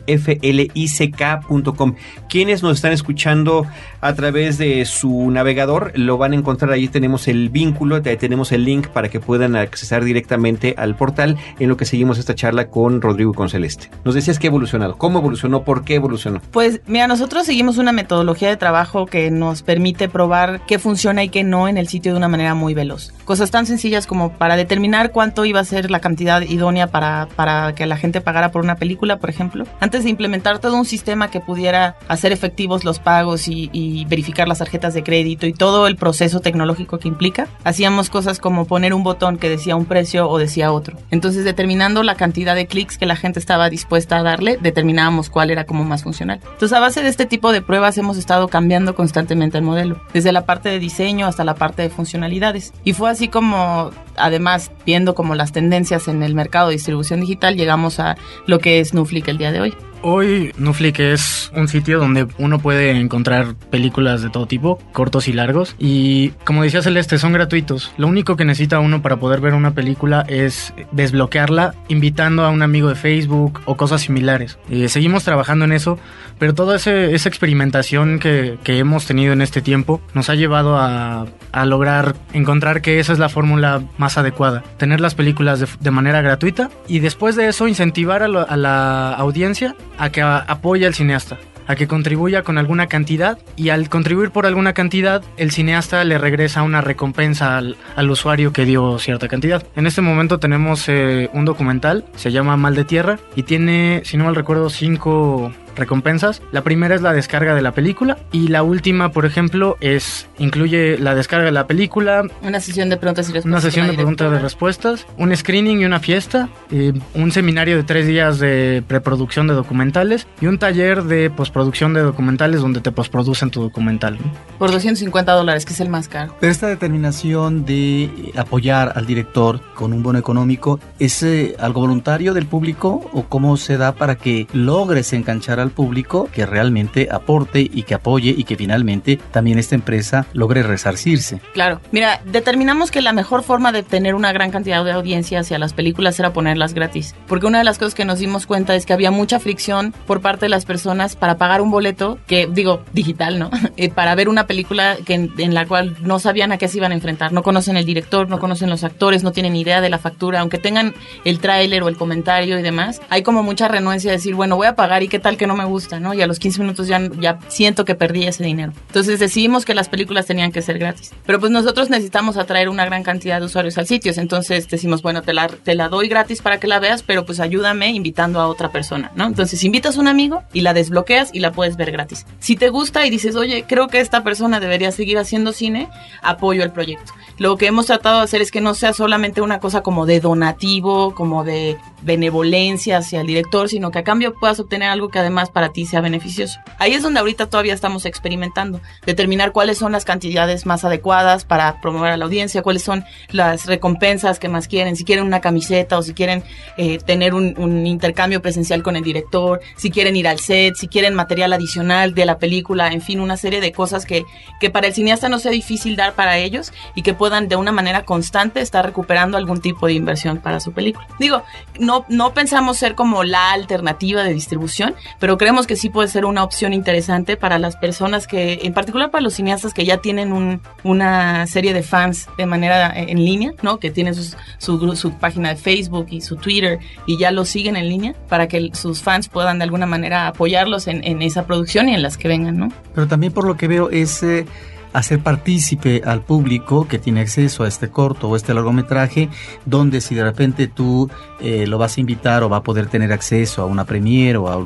Quienes 2.30 2.64
nos 2.64 2.76
están 2.78 2.92
escuchando 2.94 3.66
a 4.02 4.14
través 4.14 4.58
de 4.58 4.86
su 4.86 5.30
navegador 5.32 5.92
lo 5.96 6.18
van 6.18 6.34
a 6.34 6.36
encontrar 6.36 6.72
ahí 6.72 6.88
tenemos 6.88 7.28
el 7.28 7.50
vínculo, 7.50 8.02
tenemos 8.02 8.52
el 8.52 8.64
link 8.66 8.88
para 8.88 9.10
que 9.10 9.20
puedan 9.20 9.56
accesar 9.56 10.04
directamente 10.04 10.76
al 10.78 10.96
portal 10.96 11.38
en 11.60 11.70
lo 11.70 11.78
que 11.78 11.86
seguimos 11.86 12.18
esta 12.18 12.36
charla 12.36 12.68
con 12.68 13.02
Rodrigo 13.02 13.32
y 13.32 13.36
con 13.36 13.50
Celeste. 13.50 13.90
Nos 14.04 14.16
decías 14.16 14.40
que 14.40 14.48
ha 14.48 14.50
evolucionado, 14.50 14.98
¿cómo 14.98 15.20
evolucionó? 15.20 15.64
¿Por 15.64 15.84
qué 15.84 15.96
evolucionó? 15.96 16.42
Pues 16.52 16.82
mira, 16.88 17.08
nosotros 17.08 17.46
seguimos 17.46 17.78
una 17.78 17.92
metodología 17.92 18.50
de 18.50 18.58
trabajo 18.58 19.06
que 19.06 19.32
nos 19.32 19.62
permite 19.62 20.10
probar 20.10 20.62
qué 20.66 20.80
funciona 20.80 21.24
y 21.24 21.30
qué 21.30 21.44
no 21.44 21.68
en 21.68 21.78
el 21.78 21.88
sitio 21.88 22.12
de 22.12 22.18
una 22.18 22.28
manera 22.28 22.54
muy 22.54 22.74
veloz. 22.74 23.14
Cosas 23.26 23.52
tan 23.52 23.66
sencillas 23.66 24.08
como 24.08 24.34
para 24.34 24.56
determinar 24.56 25.12
cuánto 25.12 25.46
iba 25.46 25.60
a 25.60 25.66
ser 25.66 25.92
la 25.92 26.00
cantidad 26.00 26.42
idónea 26.42 26.88
para, 26.88 27.28
para 27.36 27.74
que 27.76 27.86
la 27.86 27.98
gente 27.98 28.22
pagara 28.22 28.52
por 28.52 28.64
una 28.64 28.76
película, 28.76 29.18
por 29.18 29.30
ejemplo, 29.31 29.66
antes 29.80 30.04
de 30.04 30.10
implementar 30.10 30.60
todo 30.60 30.78
un 30.78 30.86
sistema 30.86 31.31
que 31.31 31.39
pudiera 31.39 31.98
hacer 32.07 32.31
efectivos 32.31 32.83
los 32.83 33.00
pagos 33.00 33.48
y, 33.48 33.69
y 33.74 34.06
verificar 34.06 34.48
las 34.48 34.60
tarjetas 34.60 34.94
de 34.94 35.04
crédito 35.04 35.48
y 35.48 35.54
todo 35.54 35.88
el 35.88 35.95
proceso 35.95 36.39
tecnológico 36.39 37.00
que 37.00 37.07
implica, 37.07 37.48
hacíamos 37.63 38.10
cosas 38.10 38.39
como 38.39 38.66
poner 38.66 38.94
un 38.94 39.04
botón 39.04 39.38
que 39.38 39.50
decía 39.50 39.75
un 39.75 39.86
precio 39.86 40.30
o 40.30 40.38
decía 40.38 40.72
otro. 40.72 40.98
Entonces, 41.10 41.44
determinando 41.44 42.04
la 42.04 42.16
cantidad 42.16 42.56
de 42.56 42.68
clics 42.68 42.98
que 42.98 43.06
la 43.06 43.16
gente 43.16 43.39
estaba 43.39 43.69
dispuesta 43.69 44.18
a 44.18 44.24
darle, 44.24 44.57
determinábamos 44.62 45.30
cuál 45.30 45.51
era 45.51 45.66
como 45.66 45.83
más 45.83 46.04
funcional. 46.04 46.39
Entonces, 46.44 46.74
a 46.74 46.80
base 46.80 47.01
de 47.01 47.10
este 47.10 47.25
tipo 47.25 47.51
de 47.51 47.62
pruebas 47.62 47.98
hemos 47.98 48.18
estado 48.18 48.48
cambiando 48.48 48.95
constantemente 48.95 49.57
el 49.57 49.63
modelo, 49.63 50.01
desde 50.13 50.31
la 50.31 50.45
parte 50.45 50.69
de 50.69 50.80
diseño 50.80 51.28
hasta 51.28 51.44
la 51.44 51.56
parte 51.56 51.81
de 51.81 51.89
funcionalidades. 51.89 52.74
Y 52.83 52.94
fue 52.94 53.10
así 53.10 53.28
como, 53.28 53.92
además, 54.16 54.72
viendo 54.86 55.16
como 55.16 55.36
las 55.36 55.51
tendencias 55.51 56.07
en 56.07 56.24
el 56.24 56.36
mercado 56.36 56.68
de 56.68 56.75
distribución 56.75 57.22
digital, 57.22 57.56
llegamos 57.56 58.00
a 58.00 58.18
lo 58.48 58.60
que 58.60 58.80
es 58.80 58.94
Nuflick 59.21 59.27
el 59.27 59.38
día 59.38 59.51
de 59.51 59.62
hoy. 59.62 59.91
Hoy 60.03 60.51
Nuflick 60.57 61.00
es 61.00 61.51
un 61.56 61.68
sitio 61.68 62.00
donde 62.00 62.27
uno 62.39 62.57
puede 62.57 62.92
encontrar 62.92 63.53
películas 63.69 64.24
de 64.24 64.31
todo 64.31 64.48
tipo, 64.48 64.80
cortos 64.94 65.27
y 65.27 65.33
largos. 65.33 65.75
Y 65.77 66.30
como 66.44 66.63
decía 66.63 66.81
Celeste, 66.81 67.19
son 67.19 67.33
gratuitos. 67.33 67.92
Lo 67.98 68.07
único 68.07 68.36
que 68.36 68.44
necesita 68.44 68.80
uno 68.80 69.03
para 69.03 69.18
poder 69.18 69.42
ver 69.42 69.53
una 69.53 69.75
película 69.75 70.25
es 70.27 70.74
desbloquearla 70.92 71.75
invitando 71.88 72.44
a 72.45 72.50
un 72.50 72.63
amigo 72.63 72.89
de 72.89 72.95
Facebook 72.95 73.62
o 73.65 73.77
cosas 73.77 74.01
similares. 74.01 74.57
Eh, 74.71 74.89
seguimos 74.89 75.24
trabajando 75.24 75.65
en 75.65 75.71
eso, 75.71 76.00
pero 76.39 76.56
toda 76.56 76.77
esa 76.77 77.30
experimentación 77.30 78.18
que, 78.18 78.57
hemos 78.65 79.06
tenido 79.06 79.33
en 79.33 79.42
este 79.42 79.62
tiempo 79.62 80.01
nos 80.15 80.30
ha 80.30 80.36
llevado 80.36 80.77
a, 80.77 81.27
lograr 81.65 82.15
encontrar 82.33 82.81
que 82.81 83.00
esa 83.00 83.13
es 83.13 83.19
la 83.19 83.30
fórmula 83.30 83.83
más 83.97 84.18
adecuada. 84.18 84.63
Tener 84.77 85.01
las 85.01 85.13
películas 85.13 85.59
de, 85.59 85.68
de 85.80 85.92
manera 85.92 86.21
gratuita 86.21 86.71
y 86.88 87.00
después 87.00 87.36
de 87.36 87.47
eso 87.47 87.68
incentivar 87.68 88.24
a, 88.24 88.27
lo, 88.27 88.50
a 88.50 88.57
la 88.57 89.13
audiencia 89.13 89.75
a 89.98 90.10
que 90.10 90.22
apoye 90.22 90.86
al 90.86 90.94
cineasta, 90.94 91.38
a 91.68 91.76
que 91.76 91.88
contribuya 91.88 92.44
con 92.44 92.58
alguna 92.58 92.88
cantidad 92.88 93.38
y 93.56 93.70
al 93.70 93.90
contribuir 93.90 94.32
por 94.32 94.46
alguna 94.46 94.74
cantidad 94.74 95.24
el 95.38 95.52
cineasta 95.52 96.04
le 96.04 96.18
regresa 96.18 96.64
una 96.64 96.82
recompensa 96.82 97.58
al, 97.58 97.78
al 97.96 98.10
usuario 98.10 98.52
que 98.52 98.66
dio 98.66 99.00
cierta 99.00 99.28
cantidad. 99.28 99.64
En 99.76 99.88
este 99.88 100.02
momento 100.02 100.40
tenemos 100.40 100.90
eh, 100.90 101.30
un 101.34 101.46
documental, 101.46 102.06
se 102.16 102.32
llama 102.32 102.58
Mal 102.58 102.76
de 102.76 102.84
Tierra 102.84 103.20
y 103.36 103.44
tiene, 103.44 104.02
si 104.06 104.18
no 104.18 104.26
mal 104.26 104.36
recuerdo, 104.36 104.70
cinco 104.70 105.54
recompensas. 105.75 106.41
La 106.51 106.63
primera 106.63 106.95
es 106.95 107.01
la 107.01 107.13
descarga 107.13 107.56
de 107.56 107.62
la 107.62 107.71
película 107.71 108.18
y 108.31 108.47
la 108.47 108.63
última, 108.63 109.12
por 109.12 109.25
ejemplo, 109.25 109.77
es 109.81 110.27
incluye 110.38 110.97
la 110.97 111.15
descarga 111.15 111.45
de 111.45 111.51
la 111.51 111.68
película, 111.68 112.23
una 112.41 112.59
sesión 112.59 112.89
de 112.89 112.97
preguntas 112.97 113.29
y 113.29 113.33
respuestas, 113.33 113.51
una 113.51 113.62
sesión 113.62 113.88
de 113.88 113.94
preguntas 113.94 114.31
y 114.31 114.41
respuestas, 114.41 115.07
un 115.18 115.35
screening 115.35 115.81
y 115.81 115.85
una 115.85 116.00
fiesta, 116.00 116.50
eh, 116.71 116.94
un 117.13 117.31
seminario 117.31 117.77
de 117.77 117.83
tres 117.83 118.07
días 118.07 118.39
de 118.39 118.83
preproducción 118.88 119.47
de 119.47 119.53
documentales 119.53 120.27
y 120.39 120.47
un 120.47 120.57
taller 120.57 121.03
de 121.03 121.29
postproducción 121.29 121.94
de 121.94 122.01
documentales 122.01 122.62
donde 122.62 122.81
te 122.81 122.91
postproducen 122.91 123.51
tu 123.51 123.62
documental. 123.62 124.18
Por 124.57 124.71
250 124.71 125.31
dólares, 125.31 125.65
que 125.65 125.73
es 125.73 125.79
el 125.79 125.89
más 125.89 126.07
caro. 126.07 126.35
Pero 126.39 126.51
esta 126.51 126.68
determinación 126.68 127.65
de 127.65 128.31
apoyar 128.35 128.94
al 128.95 129.06
director 129.06 129.62
con 129.73 129.94
un 129.94 130.03
bono 130.03 130.19
económico, 130.19 130.79
¿es 131.00 131.23
eh, 131.23 131.56
algo 131.59 131.81
voluntario 131.81 132.33
del 132.33 132.45
público 132.45 133.09
o 133.13 133.23
cómo 133.23 133.57
se 133.57 133.77
da 133.77 133.94
para 133.94 134.15
que 134.15 134.47
logres 134.53 135.13
enganchar 135.13 135.59
al 135.62 135.72
público 135.72 136.30
que 136.31 136.46
realmente 136.46 137.08
aporte 137.12 137.62
y 137.62 137.84
que 137.84 137.94
apoye 137.94 138.34
y 138.38 138.44
que 138.44 138.56
finalmente 138.56 139.19
también 139.31 139.60
esta 139.60 139.75
empresa 139.75 140.25
logre 140.34 140.63
resarcirse. 140.63 141.42
Claro, 141.54 141.80
mira, 141.92 142.22
determinamos 142.25 142.92
que 142.92 143.02
la 143.02 143.13
mejor 143.13 143.44
forma 143.44 143.72
de 143.72 143.84
tener 143.84 144.16
una 144.16 144.31
gran 144.31 144.52
cantidad 144.52 144.84
de 144.84 144.92
audiencia 144.92 145.40
hacia 145.40 145.60
las 145.60 145.74
películas 145.74 146.19
era 146.19 146.34
ponerlas 146.34 146.74
gratis, 146.74 147.16
porque 147.28 147.48
una 147.48 147.60
de 147.60 147.63
las 147.63 147.78
cosas 147.78 147.96
que 147.96 148.06
nos 148.06 148.19
dimos 148.19 148.46
cuenta 148.46 148.75
es 148.75 148.86
que 148.86 148.94
había 148.94 149.12
mucha 149.12 149.40
fricción 149.40 149.94
por 150.06 150.22
parte 150.22 150.46
de 150.46 150.50
las 150.50 150.66
personas 150.66 151.16
para 151.16 151.38
pagar 151.38 151.62
un 151.62 151.72
boleto, 151.72 152.19
que 152.28 152.48
digo, 152.48 152.84
digital, 152.94 153.40
¿no? 153.40 153.50
para 153.96 154.16
ver 154.16 154.30
una 154.30 154.48
película 154.48 154.98
que 155.06 155.14
en, 155.14 155.31
en 155.38 155.54
la 155.54 155.66
cual 155.66 155.96
no 156.02 156.19
sabían 156.19 156.52
a 156.52 156.57
qué 156.57 156.68
se 156.68 156.78
iban 156.78 156.92
a 156.92 156.96
enfrentar, 156.96 157.34
no 157.34 157.44
conocen 157.44 157.78
el 157.78 157.86
director, 157.86 158.30
no 158.30 158.40
conocen 158.40 158.69
los 158.69 158.84
actores, 158.84 159.24
no 159.24 159.31
tienen 159.31 159.56
idea 159.56 159.81
de 159.81 159.90
la 159.90 159.98
factura, 159.98 160.40
aunque 160.40 160.57
tengan 160.57 160.94
el 161.25 161.40
tráiler 161.40 161.84
o 161.84 161.88
el 161.88 161.98
comentario 161.98 162.60
y 162.60 162.62
demás, 162.62 163.02
hay 163.10 163.24
como 163.24 163.44
mucha 163.44 163.68
renuencia 163.68 164.12
a 164.12 164.14
decir, 164.14 164.36
bueno, 164.36 164.56
voy 164.56 164.68
a 164.68 164.75
pagar 164.75 165.04
y 165.04 165.07
qué 165.07 165.19
tal 165.19 165.38
que 165.38 165.48
no 165.48 165.50
me 165.56 165.65
gusta, 165.65 166.00
¿no? 166.00 166.13
Y 166.13 166.21
a 166.21 166.27
los 166.27 166.39
15 166.39 166.62
minutos 166.62 166.88
ya, 166.88 167.00
ya 167.19 167.39
siento 167.48 167.86
que 167.86 167.95
perdí 167.95 168.25
ese 168.25 168.44
dinero. 168.44 168.74
Entonces 168.88 169.19
decidimos 169.19 169.65
que 169.65 169.74
las 169.74 169.89
películas 169.89 170.25
tenían 170.25 170.51
que 170.51 170.62
ser 170.62 170.80
gratis. 170.80 171.12
Pero 171.25 171.39
pues 171.39 171.51
nosotros 171.51 171.89
necesitamos 171.89 172.38
atraer 172.38 172.69
una 172.69 172.86
gran 172.86 173.03
cantidad 173.03 173.39
de 173.39 173.45
usuarios 173.45 173.77
al 173.77 173.88
sitio. 173.88 174.13
Entonces 174.15 174.68
decimos, 174.69 175.01
bueno, 175.01 175.21
te 175.21 175.33
la, 175.33 175.48
te 175.48 175.75
la 175.75 175.89
doy 175.89 176.07
gratis 176.07 176.42
para 176.42 176.59
que 176.59 176.68
la 176.68 176.80
veas, 176.80 177.03
pero 177.03 177.25
pues 177.25 177.39
ayúdame 177.39 177.89
invitando 177.89 178.39
a 178.39 178.48
otra 178.48 178.71
persona, 178.71 179.12
¿no? 179.15 179.25
Entonces 179.25 179.63
invitas 179.63 179.98
a 179.98 180.01
un 180.01 180.07
amigo 180.07 180.44
y 180.53 180.62
la 180.62 180.74
desbloqueas 180.74 181.30
y 181.33 181.39
la 181.39 181.51
puedes 181.51 181.77
ver 181.77 181.92
gratis. 181.92 182.25
Si 182.39 182.56
te 182.56 182.69
gusta 182.69 183.06
y 183.06 183.09
dices, 183.09 183.36
oye, 183.36 183.65
creo 183.68 183.88
que 183.88 184.00
esta 184.00 184.24
persona 184.24 184.59
debería 184.59 184.92
seguir 184.92 185.18
haciendo 185.18 185.54
cine, 185.54 185.89
apoyo 186.21 186.63
el 186.63 186.71
proyecto. 186.71 187.13
Lo 187.38 187.57
que 187.57 187.68
hemos 187.68 187.88
tratado 187.88 188.19
de 188.19 188.24
hacer 188.25 188.42
es 188.42 188.51
que 188.51 188.62
no 188.62 188.74
sea 188.75 188.94
solamente 188.94 189.42
una 189.42 189.59
cosa 189.59 189.81
como 189.81 190.06
de 190.06 190.19
donativo, 190.19 191.15
como 191.15 191.44
de 191.44 191.77
benevolencia 192.04 192.97
hacia 192.97 193.21
el 193.21 193.27
director, 193.27 193.69
sino 193.69 193.89
que 193.92 194.00
a 194.00 194.04
cambio 194.04 194.33
puedas 194.33 194.59
obtener 194.59 194.89
algo 194.89 195.09
que 195.09 195.19
además 195.19 195.41
para 195.50 195.74
ti 195.74 195.86
sea 195.86 196.02
beneficioso. 196.02 196.60
Ahí 196.78 196.94
es 196.94 197.04
donde 197.04 197.20
ahorita 197.20 197.48
todavía 197.48 197.74
estamos 197.74 198.06
experimentando, 198.06 198.82
determinar 199.06 199.52
cuáles 199.52 199.78
son 199.78 199.92
las 199.92 200.06
cantidades 200.06 200.66
más 200.66 200.84
adecuadas 200.84 201.46
para 201.46 201.82
promover 201.82 202.12
a 202.12 202.18
la 202.18 202.26
audiencia, 202.26 202.62
cuáles 202.62 202.84
son 202.84 203.04
las 203.30 203.66
recompensas 203.66 204.40
que 204.40 204.50
más 204.50 204.68
quieren, 204.68 204.96
si 204.96 205.04
quieren 205.04 205.26
una 205.26 205.42
camiseta 205.42 205.98
o 205.98 206.04
si 206.04 206.14
quieren 206.14 206.44
eh, 206.78 207.00
tener 207.00 207.34
un, 207.34 207.56
un, 207.58 207.86
intercambio 207.88 208.42
presencial 208.42 208.84
con 208.84 208.96
el 208.96 209.04
director, 209.04 209.60
si 209.76 209.90
quieren 209.90 210.16
ir 210.16 210.28
al 210.28 210.40
set, 210.40 210.76
si 210.76 210.88
quieren 210.88 211.16
material 211.16 211.54
adicional 211.54 212.14
de 212.14 212.26
la 212.26 212.38
película, 212.38 212.92
en 212.92 213.02
fin, 213.02 213.20
una 213.20 213.38
serie 213.38 213.62
de 213.62 213.72
cosas 213.72 214.06
que, 214.06 214.24
que 214.60 214.70
para 214.70 214.88
el 214.88 214.94
cineasta 214.94 215.30
no 215.30 215.40
sea 215.40 215.52
difícil 215.52 215.96
dar 215.96 216.14
para 216.14 216.38
ellos 216.38 216.72
y 216.96 217.02
que 217.02 217.14
puedan 217.14 217.48
de 217.48 217.56
una 217.56 217.72
manera 217.72 218.06
constante 218.06 218.62
estar 218.62 218.86
recuperando 218.86 219.38
algún 219.38 219.62
tipo 219.62 219.88
de 219.88 219.94
inversión 219.94 220.38
para 220.38 220.60
su 220.60 220.74
película. 220.74 221.08
Digo, 221.20 221.44
no, 221.80 222.06
no 222.10 222.34
pensamos 222.34 222.78
ser 222.78 222.96
como 222.96 223.24
la 223.24 223.52
alternativa 223.52 224.24
de 224.24 224.34
distribución, 224.34 224.96
pero 225.20 225.31
creemos 225.38 225.68
que 225.68 225.75
sí 225.75 225.89
puede 225.89 226.07
ser 226.07 226.25
una 226.25 226.44
opción 226.44 226.74
interesante 226.74 227.38
para 227.38 227.60
las 227.60 227.75
personas 227.75 228.28
que, 228.28 228.60
en 228.63 228.74
particular 228.74 229.12
para 229.12 229.22
los 229.22 229.33
cineastas 229.33 229.74
que 229.74 229.86
ya 229.86 229.98
tienen 229.98 230.33
un, 230.33 230.62
una 230.83 231.45
serie 231.48 231.74
de 231.74 231.83
fans 231.83 232.28
de 232.38 232.45
manera 232.45 232.92
en 232.95 233.24
línea, 233.24 233.54
¿no? 233.62 233.78
Que 233.78 233.92
tienen 233.92 234.16
su, 234.16 235.12
página 235.19 235.50
de 235.50 235.56
Facebook 235.56 236.07
y 236.10 236.22
su 236.22 236.36
Twitter 236.38 236.80
y 237.06 237.18
ya 237.18 237.31
lo 237.31 237.45
siguen 237.45 237.75
en 237.75 237.89
línea 237.89 238.16
para 238.30 238.48
que 238.48 238.72
sus 238.74 239.01
fans 239.01 239.28
puedan 239.28 239.60
de 239.60 239.66
alguna 239.66 239.86
manera 239.86 240.28
apoyarlos 240.28 240.88
en, 240.88 241.04
en 241.04 241.22
esa 241.22 241.45
producción 241.45 241.89
y 241.89 241.94
en 241.94 242.01
las 242.01 242.18
que 242.18 242.28
vengan, 242.28 242.57
¿no? 242.57 242.69
Pero 242.95 243.07
también 243.07 243.31
por 243.33 243.45
lo 243.45 243.57
que 243.57 243.68
veo 243.68 243.89
es... 243.89 244.24
Eh 244.24 244.45
hacer 244.94 245.20
partícipe 245.20 246.02
al 246.06 246.22
público 246.22 246.88
que 246.88 247.00
tiene 247.00 247.22
acceso 247.22 247.64
a 247.64 247.68
este 247.68 247.90
corto 247.90 248.30
o 248.30 248.36
este 248.36 248.54
largometraje, 248.54 249.30
donde 249.66 250.02
si 250.02 250.16
de 250.16 250.24
repente 250.24 250.68
tú 250.68 251.10
eh, 251.40 251.66
lo 251.68 251.78
vas 251.78 251.98
a 251.98 252.02
invitar 252.02 252.44
o 252.44 252.50
va 252.50 252.58
a 252.58 252.64
poder 252.64 252.88
tener 252.88 253.12
acceso 253.12 253.62
a 253.62 253.66
una 253.66 253.86
premiere 253.86 254.38
o 254.38 254.50
a, 254.50 254.66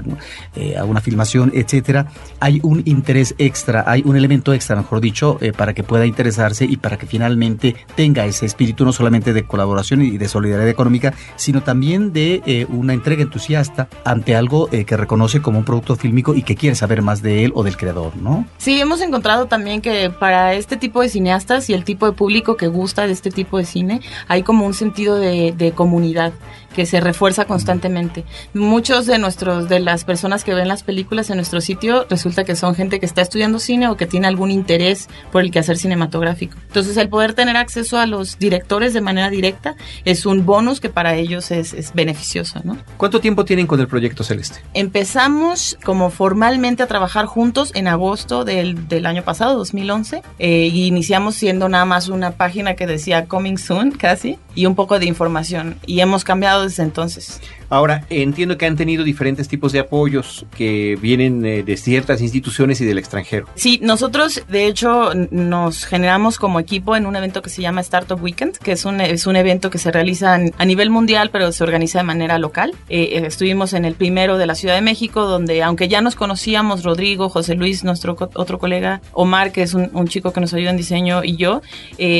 eh, 0.55 0.82
una 0.84 1.01
filmación, 1.01 1.51
etcétera, 1.53 2.08
hay 2.39 2.60
un 2.63 2.82
interés 2.86 3.36
extra, 3.38 3.84
hay 3.88 4.01
un 4.05 4.15
elemento 4.15 4.53
extra, 4.53 4.75
mejor 4.75 5.01
dicho, 5.01 5.38
eh, 5.41 5.51
para 5.51 5.74
que 5.74 5.84
pueda 5.84 6.05
interesarse 6.05 6.65
y 6.65 6.77
para 6.77 6.98
que 6.98 7.05
finalmente 7.05 7.75
tenga 7.96 8.25
ese 8.25 8.46
espíritu 8.46 8.86
no 8.86 8.94
solamente 8.94 9.34
de 9.34 9.46
colaboración 9.46 10.01
y 10.01 10.17
de 10.17 10.27
solidaridad 10.27 10.70
económica, 10.70 11.13
sino 11.36 11.63
también 11.63 12.13
de 12.13 12.65
una 12.70 12.94
entrega 12.94 13.22
entusiasta 13.22 13.88
ante 14.03 14.36
algo 14.36 14.70
que 14.70 14.98
reconoce 14.98 15.41
como 15.41 15.60
un 15.60 15.65
producto 15.65 15.96
fílmico 15.96 16.36
y 16.36 16.44
que 16.44 16.55
quiere 16.55 16.75
saber 16.75 17.01
más 17.01 17.22
de 17.22 17.46
él 17.46 17.51
o 17.55 17.63
del 17.63 17.77
creador, 17.77 18.15
¿no? 18.17 18.46
Sí, 18.58 18.79
hemos 18.79 19.01
encontrado 19.01 19.48
también 19.48 19.82
que 19.82 20.12
para 20.19 20.53
este 20.53 20.77
tipo 20.77 21.01
de 21.01 21.10
cineastas 21.10 21.69
y 21.69 21.74
el 21.74 21.84
tipo 21.84 22.05
de 22.05 22.13
público 22.13 22.57
que 22.57 22.67
gusta 22.67 23.05
de 23.07 23.13
este 23.13 23.31
tipo 23.31 23.57
de 23.57 23.65
cine, 23.65 24.01
hay 24.27 24.43
como 24.43 24.65
un 24.65 24.74
sentido 24.74 25.17
de, 25.17 25.53
de 25.55 25.72
comunidad 25.72 26.34
que 26.75 26.86
se 26.86 27.00
refuerza 27.00 27.46
constantemente. 27.46 28.25
Muchos 28.53 29.05
de 29.05 29.17
nuestros 29.17 29.70
de 29.70 29.79
las 29.79 30.03
personas 30.03 30.44
que 30.44 30.53
ven 30.53 30.67
las 30.67 30.84
películas 30.84 31.29
en 31.29 31.38
nuestro 31.38 31.62
sitio 31.62 32.05
resulta 32.10 32.44
que 32.44 32.55
son 32.55 32.75
gente 32.75 33.00
que 33.00 33.05
está 33.05 33.22
estudiando 33.22 33.60
cine 33.60 33.88
o 33.88 33.98
que 33.98 34.05
tiene 34.05 34.27
algún 34.27 34.51
interés 34.51 35.08
por 35.32 35.41
el 35.41 35.51
quehacer 35.51 35.77
cinematográfico. 35.77 36.58
Entonces, 36.67 36.98
el 36.98 37.10
poder 37.10 37.34
tener 37.34 37.58
acceso 37.58 37.98
a 37.98 38.05
los 38.05 38.38
directores 38.38 38.94
de 38.94 39.01
manera 39.01 39.29
directa 39.29 39.75
es 40.03 40.25
un 40.25 40.46
bonus 40.46 40.79
que 40.79 40.89
para 40.89 41.15
ellos 41.15 41.51
es, 41.51 41.74
es 41.74 41.94
beneficioso, 41.94 42.60
¿no? 42.63 42.77
¿Cuánto 42.98 43.22
tiempo 43.22 43.46
tienen 43.46 43.67
con 43.67 43.79
el 43.79 43.88
proyecto 43.88 44.24
Celeste? 44.24 44.60
Empezamos 44.74 45.77
como 45.84 46.10
formalmente 46.10 46.84
a 46.84 46.88
trabajar 46.88 47.25
juntos 47.25 47.72
en 47.74 47.88
agosto 47.88 48.44
del, 48.44 48.88
del 48.88 49.05
año 49.05 49.24
pasado, 49.24 49.58
2011, 49.58 50.22
eh, 50.39 50.70
y 50.72 50.88
iniciamos 50.88 51.36
siendo 51.36 51.70
nada 51.70 51.86
más 51.86 52.10
una 52.10 52.32
página 52.32 52.75
que 52.75 52.86
decía 52.86 53.25
Coming 53.25 53.58
Soon, 53.58 53.91
casi, 53.91 54.38
y 54.55 54.65
un 54.65 54.75
poco 54.75 55.00
de 55.00 55.05
información. 55.05 55.77
Y 55.86 56.00
hemos 56.01 56.24
cambiado 56.24 56.64
desde 56.65 56.84
entonces. 56.84 57.39
Ahora, 57.69 58.05
entiendo 58.10 58.57
que 58.57 58.65
han 58.65 58.75
tenido 58.75 59.03
diferentes 59.03 59.48
tipos 59.48 59.72
de 59.72 59.79
apoyos 59.79 60.45
que 60.55 60.98
vienen 61.01 61.45
eh, 61.45 61.63
de 61.63 61.77
ciertas 61.77 62.22
instituciones 62.22 62.79
y 62.81 62.86
del 62.86 62.98
extranjero. 62.98 63.48
Sí, 63.55 63.79
nosotros 63.81 64.43
de 64.48 64.67
hecho 64.67 65.12
nos 65.31 65.86
generamos 65.86 66.38
como 66.38 66.60
equipo 66.60 66.95
en 66.95 67.05
un 67.05 67.15
evento 67.15 67.41
que 67.41 67.50
se 67.50 67.62
llama 67.62 67.81
Startup 67.81 68.22
Weekend, 68.22 68.57
que 68.57 68.74
es 68.74 68.86
un, 68.86 69.01
es 69.01 69.27
un 69.27 69.36
evento 69.36 69.69
que 69.69 69.77
se 69.77 69.91
realiza 69.91 70.36
a 70.36 70.65
nivel 70.65 70.89
mundial, 70.89 71.29
pero 71.31 71.51
se 71.51 71.63
organiza 71.63 72.00
de 72.00 72.03
manera 72.03 72.38
local. 72.38 72.74
Eh, 72.89 73.01
eh, 73.03 73.24
estuvimos 73.25 73.74
en 73.74 73.86
el 73.86 73.95
primero 73.95 74.38
de 74.38 74.45
la 74.45 74.55
Ciudad 74.55 74.75
de 74.75 74.81
México, 74.81 75.25
donde 75.25 75.63
aunque 75.63 75.88
ya 75.88 76.01
nos 76.01 76.15
conocíamos, 76.15 76.84
Rodrigo, 76.84 77.29
José 77.29 77.55
Luis, 77.55 77.84
nuestro 77.84 78.15
otro 78.36 78.60
colega, 78.60 79.01
Omar, 79.13 79.51
que 79.51 79.63
es 79.63 79.74
un, 79.74 80.05
chico 80.07 80.31
que 80.31 80.39
nos 80.39 80.53
ayuda 80.53 80.69
en 80.69 80.77
diseño, 80.77 81.24
y 81.24 81.36
yo, 81.36 81.62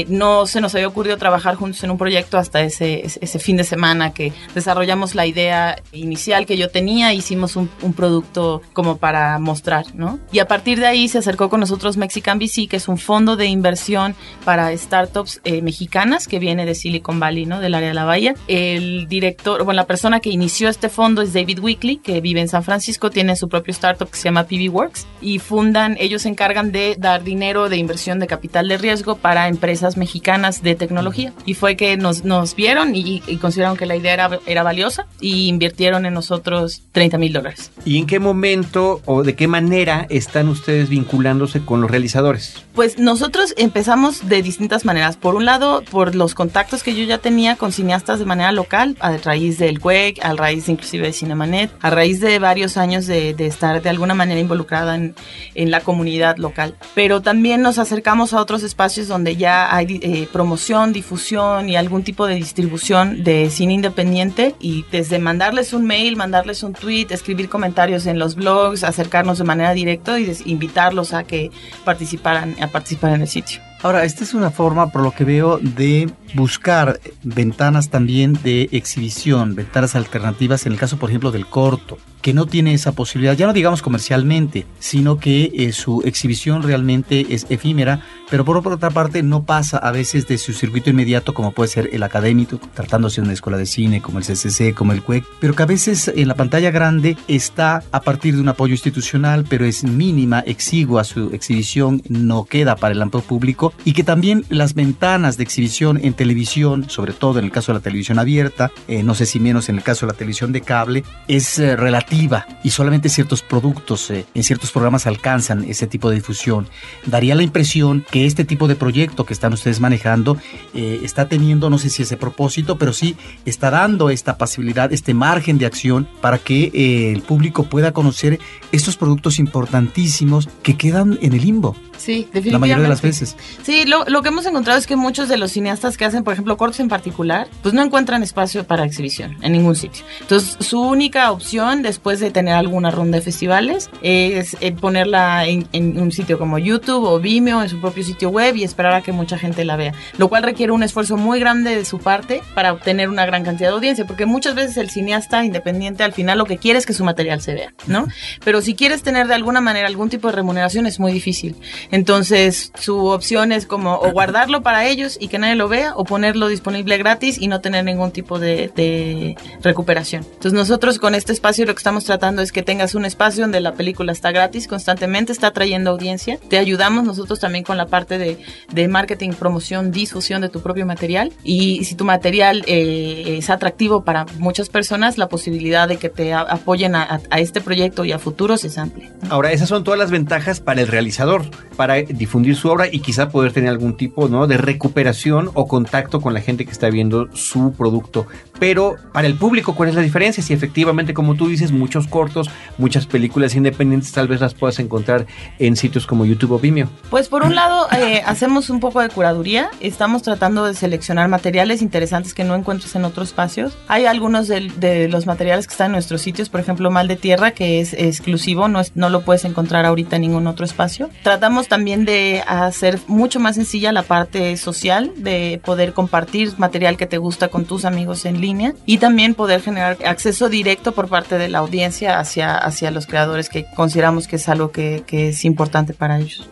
no 0.08 0.48
se 0.48 0.60
nos 0.60 0.74
había 0.74 0.88
ocurrido 0.88 1.18
trabajar 1.18 1.56
juntos 1.56 1.84
en 1.84 1.92
un 1.92 1.98
proyecto 2.00 2.40
hasta 2.40 2.62
ese, 2.62 3.04
ese 3.06 3.40
fin 3.40 3.58
de 3.58 3.64
semana 3.64 4.12
que 4.12 4.34
desarrollamos 4.56 5.14
la 5.14 5.28
idea 5.28 5.35
idea 5.36 5.76
inicial 5.92 6.46
que 6.46 6.56
yo 6.56 6.70
tenía, 6.70 7.14
hicimos 7.14 7.58
un, 7.58 7.70
producto 7.96 8.62
como 8.74 8.98
para 8.98 9.38
mostrar, 9.40 9.86
¿no? 9.96 10.20
Y 10.32 10.40
a 10.40 10.48
partir 10.48 10.80
de 10.80 10.88
ahí 10.88 11.08
se 11.08 11.18
acercó 11.18 11.50
con 11.50 11.60
nosotros 11.60 11.98
Mexican 11.98 12.40
VC, 12.40 12.68
que 12.68 12.78
es 12.78 12.88
un 12.88 12.98
fondo 12.98 13.36
de 13.36 13.46
inversión 13.46 14.16
para 14.44 14.76
startups 14.76 15.42
eh, 15.44 15.62
mexicanas 15.62 16.28
que 16.28 16.40
viene 16.40 16.66
de 16.66 16.76
Silicon 16.76 17.20
Valley, 17.20 17.46
¿no? 17.46 17.60
Del 17.60 17.76
área 17.76 17.90
de 17.90 17.94
la 17.94 18.06
Bahía. 18.06 18.36
El 18.48 19.08
director, 19.08 19.64
bueno, 19.64 19.76
la 19.82 19.88
persona 19.88 20.20
que 20.20 20.30
inició 20.30 20.70
este 20.70 20.90
fondo 20.90 21.22
es 21.22 21.34
David 21.34 21.60
Weekly, 21.60 21.98
que 21.98 22.22
vive 22.22 22.42
en 22.42 22.48
San 22.48 22.64
Francisco, 22.64 23.10
tiene 23.10 23.36
su 23.36 23.50
propio 23.50 23.72
startup 23.72 24.10
que 24.10 24.18
se 24.18 24.26
llama 24.26 24.46
PB 24.46 24.74
Works 24.74 25.06
y 25.22 25.40
fundan, 25.40 25.98
ellos 26.00 26.24
se 26.24 26.30
encargan 26.30 26.72
de 26.72 26.96
dar 26.98 27.24
dinero 27.24 27.70
de 27.70 27.78
inversión 27.78 28.20
de 28.20 28.28
capital 28.28 28.68
de 28.68 28.78
riesgo 28.78 29.18
para 29.18 29.48
empresas 29.48 29.98
mexicanas 29.98 30.64
de 30.64 30.76
tecnología. 30.76 31.34
Y 31.46 31.54
fue 31.54 31.76
que 31.76 31.98
nos, 31.98 32.24
nos 32.24 32.56
vieron 32.56 32.96
y, 32.96 33.22
y 33.28 33.38
consideraron 33.38 33.78
que 33.78 33.86
la 33.86 33.96
idea 33.96 34.14
era, 34.14 34.40
era 34.46 34.64
valiosa 34.64 35.08
y 35.26 35.48
invirtieron 35.48 36.06
en 36.06 36.14
nosotros 36.14 36.84
30 36.92 37.18
mil 37.18 37.34
dólares. 37.34 37.72
¿Y 37.84 37.98
en 37.98 38.06
qué 38.06 38.20
momento 38.20 39.02
o 39.06 39.24
de 39.24 39.36
qué 39.36 39.48
manera 39.48 40.06
están 40.12 40.50
ustedes 40.50 40.88
vinculándose 40.88 41.66
con 41.66 41.82
los 41.82 41.90
realizadores? 41.90 42.64
Pues 42.76 43.00
nosotros 43.00 43.56
empezamos 43.58 44.30
de 44.30 44.44
distintas 44.44 44.86
maneras. 44.86 45.18
Por 45.18 45.34
un 45.34 45.46
lado, 45.46 45.84
por 45.90 46.14
los 46.14 46.36
contactos 46.36 46.84
que 46.84 46.94
yo 46.94 47.04
ya 47.06 47.18
tenía 47.18 47.56
con 47.56 47.72
cineastas 47.72 48.20
de 48.20 48.26
manera 48.26 48.52
local, 48.52 48.98
a 49.00 49.18
raíz 49.18 49.58
del 49.58 49.80
WEG, 49.80 50.24
a 50.24 50.34
raíz 50.34 50.70
inclusive 50.70 51.08
de 51.08 51.14
Cinemanet, 51.14 51.72
a 51.82 51.90
raíz 51.90 52.20
de 52.20 52.38
varios 52.38 52.78
años 52.78 53.08
de, 53.08 53.32
estar 53.40 53.82
de 53.82 53.90
alguna 53.90 54.14
manera 54.14 54.40
involucrada 54.40 54.96
en, 54.96 55.16
en, 55.56 55.72
la 55.72 55.82
comunidad 55.82 56.38
local. 56.38 56.76
Pero 56.94 57.24
también 57.24 57.64
nos 57.64 57.80
acercamos 57.80 58.34
a 58.34 58.42
otros 58.42 58.62
espacios 58.62 59.08
donde 59.08 59.38
ya 59.38 59.76
hay 59.76 60.00
eh, 60.04 60.28
promoción, 60.32 60.94
difusión 60.94 61.68
y 61.68 61.78
algún 61.78 62.04
tipo 62.04 62.28
de 62.28 62.36
distribución 62.36 63.24
de 63.24 63.50
cine 63.50 63.74
independiente 63.74 64.54
y 64.60 64.86
desde 64.92 65.15
mandarles 65.20 65.74
un 65.74 65.86
mail, 65.86 66.16
mandarles 66.16 66.64
un 66.64 66.74
tweet, 66.74 67.08
escribir 67.10 67.50
comentarios 67.50 68.06
en 68.06 68.20
los 68.20 68.36
blogs, 68.36 68.84
acercarnos 68.84 69.38
de 69.38 69.44
manera 69.44 69.74
directa 69.74 70.20
y 70.20 70.36
invitarlos 70.46 71.14
a 71.14 71.24
que 71.24 71.52
participaran, 71.84 72.56
a 72.62 72.68
participar 72.68 73.14
en 73.14 73.22
el 73.22 73.28
sitio. 73.28 73.62
Ahora, 73.82 74.04
esta 74.04 74.24
es 74.24 74.34
una 74.34 74.50
forma, 74.50 74.90
por 74.92 75.04
lo 75.04 75.12
que 75.12 75.26
veo, 75.26 75.60
de 75.60 76.10
buscar 76.34 77.00
ventanas 77.24 77.90
también 77.90 78.38
de 78.44 78.70
exhibición, 78.72 79.56
ventanas 79.56 79.96
alternativas, 79.96 80.66
en 80.66 80.74
el 80.74 80.80
caso, 80.80 80.98
por 80.98 81.10
ejemplo, 81.10 81.32
del 81.32 81.46
corto, 81.46 81.98
que 82.22 82.34
no 82.34 82.48
tiene 82.48 82.74
esa 82.74 82.94
posibilidad, 82.94 83.38
ya 83.38 83.46
no 83.46 83.54
digamos 83.54 83.84
comercialmente, 83.84 84.66
sino 84.80 85.20
que 85.20 85.52
eh, 85.54 85.72
su 85.74 86.02
exhibición 86.06 86.64
realmente 86.64 87.28
es 87.30 87.46
efímera, 87.50 88.02
pero 88.32 88.44
por 88.44 88.58
otra 88.58 88.90
parte 88.90 89.22
no 89.22 89.44
pasa 89.44 89.78
a 89.78 89.92
veces 89.92 90.28
de 90.28 90.40
su 90.40 90.54
circuito 90.54 90.90
inmediato, 90.90 91.36
como 91.36 91.52
puede 91.52 91.70
ser 91.70 91.90
el 91.94 92.02
académico, 92.02 92.60
tratándose 92.74 93.22
de 93.22 93.26
una 93.26 93.34
escuela 93.34 93.60
de 93.60 93.68
cine, 93.68 94.02
como 94.02 94.18
el 94.18 94.26
CCC, 94.26 94.74
como 94.74 94.92
el 94.92 95.04
CUEC, 95.04 95.24
pero 95.40 95.54
que 95.54 95.62
a 95.62 95.68
veces 95.68 96.12
en 96.16 96.28
la 96.28 96.34
pantalla 96.34 96.72
grande 96.72 97.16
está 97.28 97.84
a 97.92 98.02
partir 98.02 98.34
de 98.34 98.42
un 98.42 98.50
apoyo 98.50 98.74
institucional, 98.74 99.46
pero 99.48 99.66
es 99.66 99.84
mínima, 99.84 100.40
exigua 100.40 101.04
su 101.04 101.30
exhibición, 101.32 102.02
no 102.10 102.46
queda 102.46 102.76
para 102.76 102.96
el 102.96 103.02
amplio 103.04 103.22
público 103.22 103.65
y 103.84 103.94
que 103.94 104.04
también 104.04 104.46
las 104.50 104.74
ventanas 104.74 105.38
de 105.38 105.44
exhibición 105.44 106.00
en 106.04 106.14
televisión, 106.14 106.90
sobre 106.90 107.14
todo 107.14 107.40
en 107.40 107.46
el 107.46 107.52
caso 107.52 107.72
de 107.72 107.80
la 107.80 107.84
televisión 107.84 108.20
abierta, 108.20 108.72
eh, 108.88 109.04
no 109.04 109.16
sé 109.16 109.26
si 109.26 109.40
menos 109.40 109.70
en 109.70 109.78
el 109.78 109.84
caso 109.84 110.06
de 110.06 110.14
la 110.14 110.18
televisión 110.18 110.52
de 110.52 110.62
cable, 110.62 111.04
es 111.28 111.60
eh, 111.60 111.76
relativa 111.76 112.46
y 112.64 112.72
solamente 112.72 113.10
ciertos 113.10 113.42
productos 113.42 114.10
eh, 114.12 114.26
en 114.34 114.44
ciertos 114.44 114.72
programas 114.72 115.08
alcanzan 115.08 115.64
ese 115.64 115.88
tipo 115.88 116.10
de 116.10 116.16
difusión. 116.16 116.68
Daría 117.06 117.36
la 117.36 117.44
impresión 117.44 118.06
que 118.10 118.26
este 118.26 118.46
tipo 118.46 118.68
de 118.68 118.76
proyecto 118.76 119.26
que 119.26 119.34
están 119.34 119.54
ustedes 119.54 119.80
manejando 119.80 120.38
está 120.74 121.28
teniendo, 121.28 121.70
no 121.70 121.78
sé 121.78 121.90
si 121.90 122.04
ese 122.04 122.18
propósito, 122.18 122.78
pero 122.78 122.94
sí 122.94 123.16
está 123.46 123.70
dando 123.70 124.10
esta 124.10 124.38
posibilidad, 124.38 124.92
este 124.92 125.14
margen 125.14 125.58
de 125.58 125.66
acción 125.66 126.08
para 126.22 126.38
que 126.38 127.12
el 127.14 127.22
público 127.22 127.64
pueda 127.64 127.92
conocer 127.92 128.40
estos 128.72 128.98
productos 128.98 129.40
importantísimos 129.40 130.50
que 130.64 130.78
quedan 130.78 131.18
en 131.22 131.34
el 131.34 131.42
limbo. 131.42 131.76
Sí, 131.98 132.28
definitivamente. 132.34 132.52
La 132.52 132.60
mayoría 132.60 132.84
de 132.84 132.90
las 132.90 133.02
veces. 133.02 133.36
Sí, 133.64 133.86
lo, 133.86 134.06
lo, 134.06 134.22
que 134.22 134.30
hemos 134.30 134.46
encontrado 134.46 134.78
es 134.80 134.88
que 134.88 134.96
muchos 134.96 135.30
de 135.30 135.38
los 135.38 135.52
cineastas 135.52 135.98
que 135.98 136.06
hacen, 136.06 136.24
por 136.24 136.34
ejemplo, 136.34 136.58
cortos 136.58 136.80
en 136.80 136.90
particular, 136.90 137.48
pues 137.62 137.74
no 137.74 137.84
encuentran 137.84 138.24
espacio 138.24 138.66
para 138.66 138.84
exhibición 138.86 139.38
en 139.42 139.54
ningún 139.54 139.76
sitio. 139.76 140.04
Entonces, 140.22 140.58
su 140.60 140.82
única 140.82 141.32
opción 141.32 141.82
después 141.82 142.20
de 142.20 142.32
tener 142.32 142.56
alguna 142.56 142.92
ronda 142.92 143.18
de 143.18 143.24
festivales 143.24 143.90
es 144.02 144.58
eh, 144.60 144.72
ponerla 144.72 145.46
en, 145.46 145.68
en, 145.72 146.00
un 146.00 146.12
sitio 146.12 146.38
como 146.38 146.58
YouTube 146.58 147.04
o 147.04 147.20
Vimeo, 147.20 147.62
en 147.62 147.70
su 147.70 147.80
propio 147.80 148.04
sitio 148.04 148.30
web 148.30 148.56
y 148.56 148.64
esperar 148.64 148.94
a 148.94 149.02
que 149.02 149.12
mucha 149.12 149.38
gente 149.38 149.66
la 149.66 149.76
vea. 149.76 149.94
Lo 150.18 150.28
cual 150.28 150.44
requiere 150.44 150.72
un 150.72 150.84
esfuerzo 150.84 151.18
muy 151.18 151.40
grande 151.40 151.76
de 151.76 151.86
su 151.86 152.00
parte 152.00 152.42
para 152.54 152.74
obtener 152.74 153.10
una 153.10 153.26
gran 153.26 153.44
cantidad 153.44 153.70
de 153.70 153.76
audiencia, 153.76 154.06
porque 154.06 154.26
muchas 154.26 154.56
veces 154.56 154.78
el 154.78 154.90
cineasta 154.90 155.44
independiente 155.44 156.04
al 156.04 156.14
final 156.14 156.38
lo 156.38 156.46
que 156.46 156.58
quiere 156.58 156.80
es 156.80 156.86
que 156.86 156.94
su 156.94 157.04
material 157.04 157.42
se 157.42 157.54
vea, 157.54 157.74
¿no? 157.88 158.08
Pero 158.44 158.62
si 158.62 158.76
quieres 158.76 159.04
tener 159.04 159.28
de 159.28 159.34
alguna 159.34 159.62
manera 159.62 159.88
algún 159.88 160.10
tipo 160.10 160.28
de 160.28 160.34
remuneración 160.34 160.86
es 160.86 161.00
muy 161.00 161.12
difícil. 161.12 161.56
Entonces, 161.92 162.72
su 162.80 163.08
opción 163.08 163.52
es 163.52 163.66
como 163.66 163.96
o 163.96 164.12
guardarlo 164.12 164.62
para 164.62 164.86
ellos 164.86 165.18
y 165.20 165.28
que 165.28 165.40
nadie 165.40 165.56
lo 165.56 165.68
vea 165.68 165.94
o 165.96 166.04
ponerlo 166.04 166.48
disponible 166.48 166.98
gratis 166.98 167.38
y 167.40 167.48
no 167.48 167.62
tener 167.62 167.84
ningún 167.86 168.12
tipo 168.12 168.40
de, 168.40 169.36
recuperación. 169.62 170.24
Entonces 170.24 170.54
nosotros 170.54 171.00
con 171.00 171.16
este 171.16 171.34
espacio 171.34 171.66
lo 171.66 171.74
que 171.74 171.80
estamos 171.80 172.06
tratando 172.06 172.42
es 172.42 172.52
que 172.52 172.64
tengas 172.64 172.96
un 172.96 173.06
espacio 173.06 173.44
donde 173.44 173.60
la 173.60 173.74
película 173.74 174.12
está 174.12 174.32
gratis 174.32 174.68
constantemente, 174.68 175.32
está 175.32 175.52
trayendo 175.52 175.92
audiencia. 175.92 176.40
Te 176.50 176.58
ayudamos 176.58 177.04
nosotros 177.04 177.40
también 177.40 177.64
con 177.64 177.78
la 177.78 177.88
parte 177.88 178.18
de, 178.18 178.88
marketing, 178.88 179.32
promoción, 179.32 179.92
difusión 179.92 180.42
de 180.42 180.50
tu 180.50 180.62
propio 180.62 180.86
material 180.86 181.34
y 181.44 181.84
si 181.86 181.96
tu 181.96 182.06
material 182.06 182.64
eh, 182.68 183.38
es 183.40 183.50
atractivo 183.50 184.04
para 184.04 184.26
muchas 184.38 184.70
personas, 184.70 185.18
la 185.18 185.28
posibilidad 185.28 185.88
de 185.88 185.98
que 185.98 186.10
te 186.10 186.34
apoyen 186.34 186.96
a, 186.96 187.22
este 187.38 187.62
proyecto 187.62 188.06
y 188.06 188.12
a 188.12 188.20
futuros 188.20 188.64
es 188.64 188.78
amplia. 188.78 189.12
Ahora, 189.30 189.52
esas 189.52 189.70
son 189.70 189.84
todas 189.84 190.00
las 190.00 190.12
ventajas 190.12 190.60
para 190.60 190.82
el 190.82 190.88
realizador, 190.88 191.46
para 191.76 191.96
difundir 191.96 192.56
su 192.56 192.70
obra 192.70 192.88
y 192.92 193.00
quizá 193.00 193.30
poder 193.30 193.52
tener 193.52 193.70
algún 193.70 193.96
tipo 193.96 194.28
¿no? 194.28 194.48
de 194.48 194.58
recuperación 194.58 195.50
o 195.54 195.68
contacto 195.68 196.22
con 196.22 196.34
la 196.34 196.42
gente 196.42 196.66
que 196.66 196.72
está 196.72 196.90
viendo 196.90 197.30
su 197.34 197.74
producto. 197.74 198.28
Pero 198.60 198.96
para 199.14 199.28
el 199.28 199.36
público, 199.36 199.76
¿cuál 199.76 199.90
es 199.90 199.96
la 199.96 200.02
diferencia? 200.02 200.44
Si 200.44 200.54
efectivamente, 200.54 201.14
como 201.14 201.36
tú 201.36 201.48
dices, 201.48 201.72
muchos 201.72 202.08
cortos, 202.08 202.50
muchas 202.78 203.06
películas 203.06 203.56
independientes 203.56 204.12
tal 204.12 204.28
vez 204.28 204.42
las 204.42 204.54
puedas 204.54 204.80
encontrar 204.80 205.26
en 205.60 205.76
sitios 205.76 206.08
como 206.08 206.26
YouTube 206.26 206.54
o 206.54 206.60
Vimeo. 206.60 206.90
Pues 207.10 207.28
por 207.28 207.44
un 207.44 207.56
lado, 207.56 207.88
eh, 207.92 208.22
hacemos 208.26 208.70
un 208.70 208.80
poco 208.80 209.02
de 209.02 209.10
curaduría. 209.10 209.70
Estamos 209.80 210.24
tratando 210.24 210.66
de 210.66 210.74
seleccionar 210.74 211.28
materiales 211.30 211.82
interesantes 211.82 212.34
que 212.34 212.44
no 212.44 212.56
encuentres 212.56 212.96
en 212.96 213.06
otros 213.06 213.30
espacios. 213.30 213.78
Hay 213.88 214.06
algunos 214.06 214.48
de, 214.48 214.72
de 214.78 215.08
los 215.10 215.26
materiales 215.26 215.68
que 215.68 215.72
están 215.72 215.88
en 215.88 215.94
nuestros 215.94 216.22
sitios, 216.22 216.50
por 216.50 216.60
ejemplo, 216.60 216.92
Mal 216.92 217.08
de 217.08 217.16
Tierra, 217.16 217.52
que 217.52 217.80
es 217.82 217.94
exclusivo, 217.94 218.68
no, 218.68 218.80
es, 218.80 218.96
no 218.96 219.10
lo 219.10 219.22
puedes 219.22 219.46
encontrar 219.46 219.86
ahorita 219.86 220.16
en 220.16 220.24
ningún 220.24 220.48
otro 220.48 220.66
espacio. 220.66 221.10
Tratamos 221.24 221.68
también 221.68 222.06
de 222.06 222.44
hacer 222.48 223.00
mucho 223.08 223.40
más 223.40 223.56
sencilla 223.56 223.92
la 223.92 224.04
parte 224.04 224.56
social, 224.58 225.12
de 225.18 225.62
poder 225.64 225.94
compartir 225.94 226.54
material 226.58 226.98
que 226.98 227.06
te 227.06 227.18
gusta 227.18 227.50
con 227.50 227.66
tus 227.66 227.86
amigos 227.86 228.26
en 228.26 228.40
línea 228.46 228.74
y 228.86 229.00
también 229.00 229.34
poder 229.34 229.62
generar 229.62 229.98
acceso 230.06 230.50
directo 230.50 230.94
por 230.94 231.10
parte 231.10 231.38
de 231.38 231.50
la 231.50 231.60
audiencia 231.60 232.20
hacia, 232.20 232.58
hacia 232.58 232.92
los 232.92 233.08
creadores 233.08 233.50
que 233.50 233.66
consideramos 233.76 234.28
que 234.28 234.36
es 234.38 234.48
algo 234.48 234.72
que, 234.72 235.04
que 235.06 235.30
es 235.30 235.44
importante 235.46 235.94
para 235.94 236.20
ellos. 236.20 236.50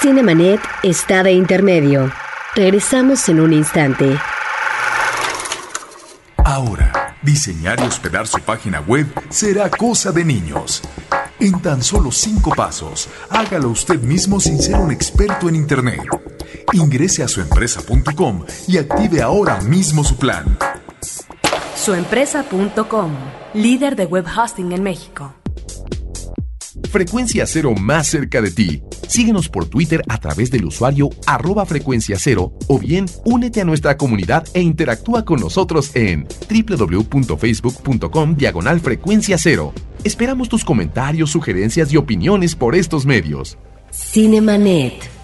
Cinemanet 0.00 0.60
está 0.82 1.22
de 1.22 1.32
intermedio. 1.32 2.12
Regresamos 2.54 3.28
en 3.28 3.40
un 3.40 3.52
instante. 3.52 4.16
Ahora, 6.44 7.16
diseñar 7.22 7.80
y 7.80 7.82
hospedar 7.82 8.26
su 8.26 8.38
página 8.40 8.80
web 8.80 9.06
será 9.30 9.68
cosa 9.68 10.12
de 10.12 10.24
niños. 10.24 10.82
En 11.40 11.60
tan 11.60 11.82
solo 11.82 12.12
cinco 12.12 12.50
pasos, 12.54 13.08
hágalo 13.30 13.70
usted 13.70 14.00
mismo 14.00 14.38
sin 14.38 14.62
ser 14.62 14.76
un 14.76 14.90
experto 14.90 15.48
en 15.48 15.56
Internet. 15.56 16.00
Ingrese 16.72 17.22
a 17.22 17.28
suempresa.com 17.28 18.44
y 18.68 18.78
active 18.78 19.22
ahora 19.22 19.60
mismo 19.60 20.04
su 20.04 20.16
plan. 20.16 20.58
Suempresa.com, 21.76 23.12
líder 23.54 23.96
de 23.96 24.06
web 24.06 24.26
hosting 24.26 24.72
en 24.72 24.82
México. 24.82 25.34
Frecuencia 26.90 27.46
cero 27.46 27.74
más 27.74 28.06
cerca 28.06 28.40
de 28.40 28.50
ti 28.50 28.82
Síguenos 29.08 29.48
por 29.48 29.66
Twitter 29.66 30.02
a 30.08 30.18
través 30.18 30.50
del 30.50 30.64
usuario 30.64 31.10
arroba 31.26 31.64
frecuencia 31.64 32.16
cero 32.18 32.52
o 32.66 32.78
bien 32.78 33.06
únete 33.24 33.60
a 33.60 33.64
nuestra 33.64 33.96
comunidad 33.96 34.46
e 34.54 34.60
interactúa 34.60 35.24
con 35.24 35.40
nosotros 35.40 35.90
en 35.94 36.26
www.facebook.com 36.50 38.36
diagonal 38.36 38.80
frecuencia 38.80 39.38
cero. 39.38 39.72
Esperamos 40.04 40.48
tus 40.48 40.64
comentarios, 40.64 41.30
sugerencias 41.30 41.92
y 41.92 41.96
opiniones 41.96 42.54
por 42.54 42.74
estos 42.74 43.06
medios. 43.06 43.58
Cinemanet. 43.90 45.15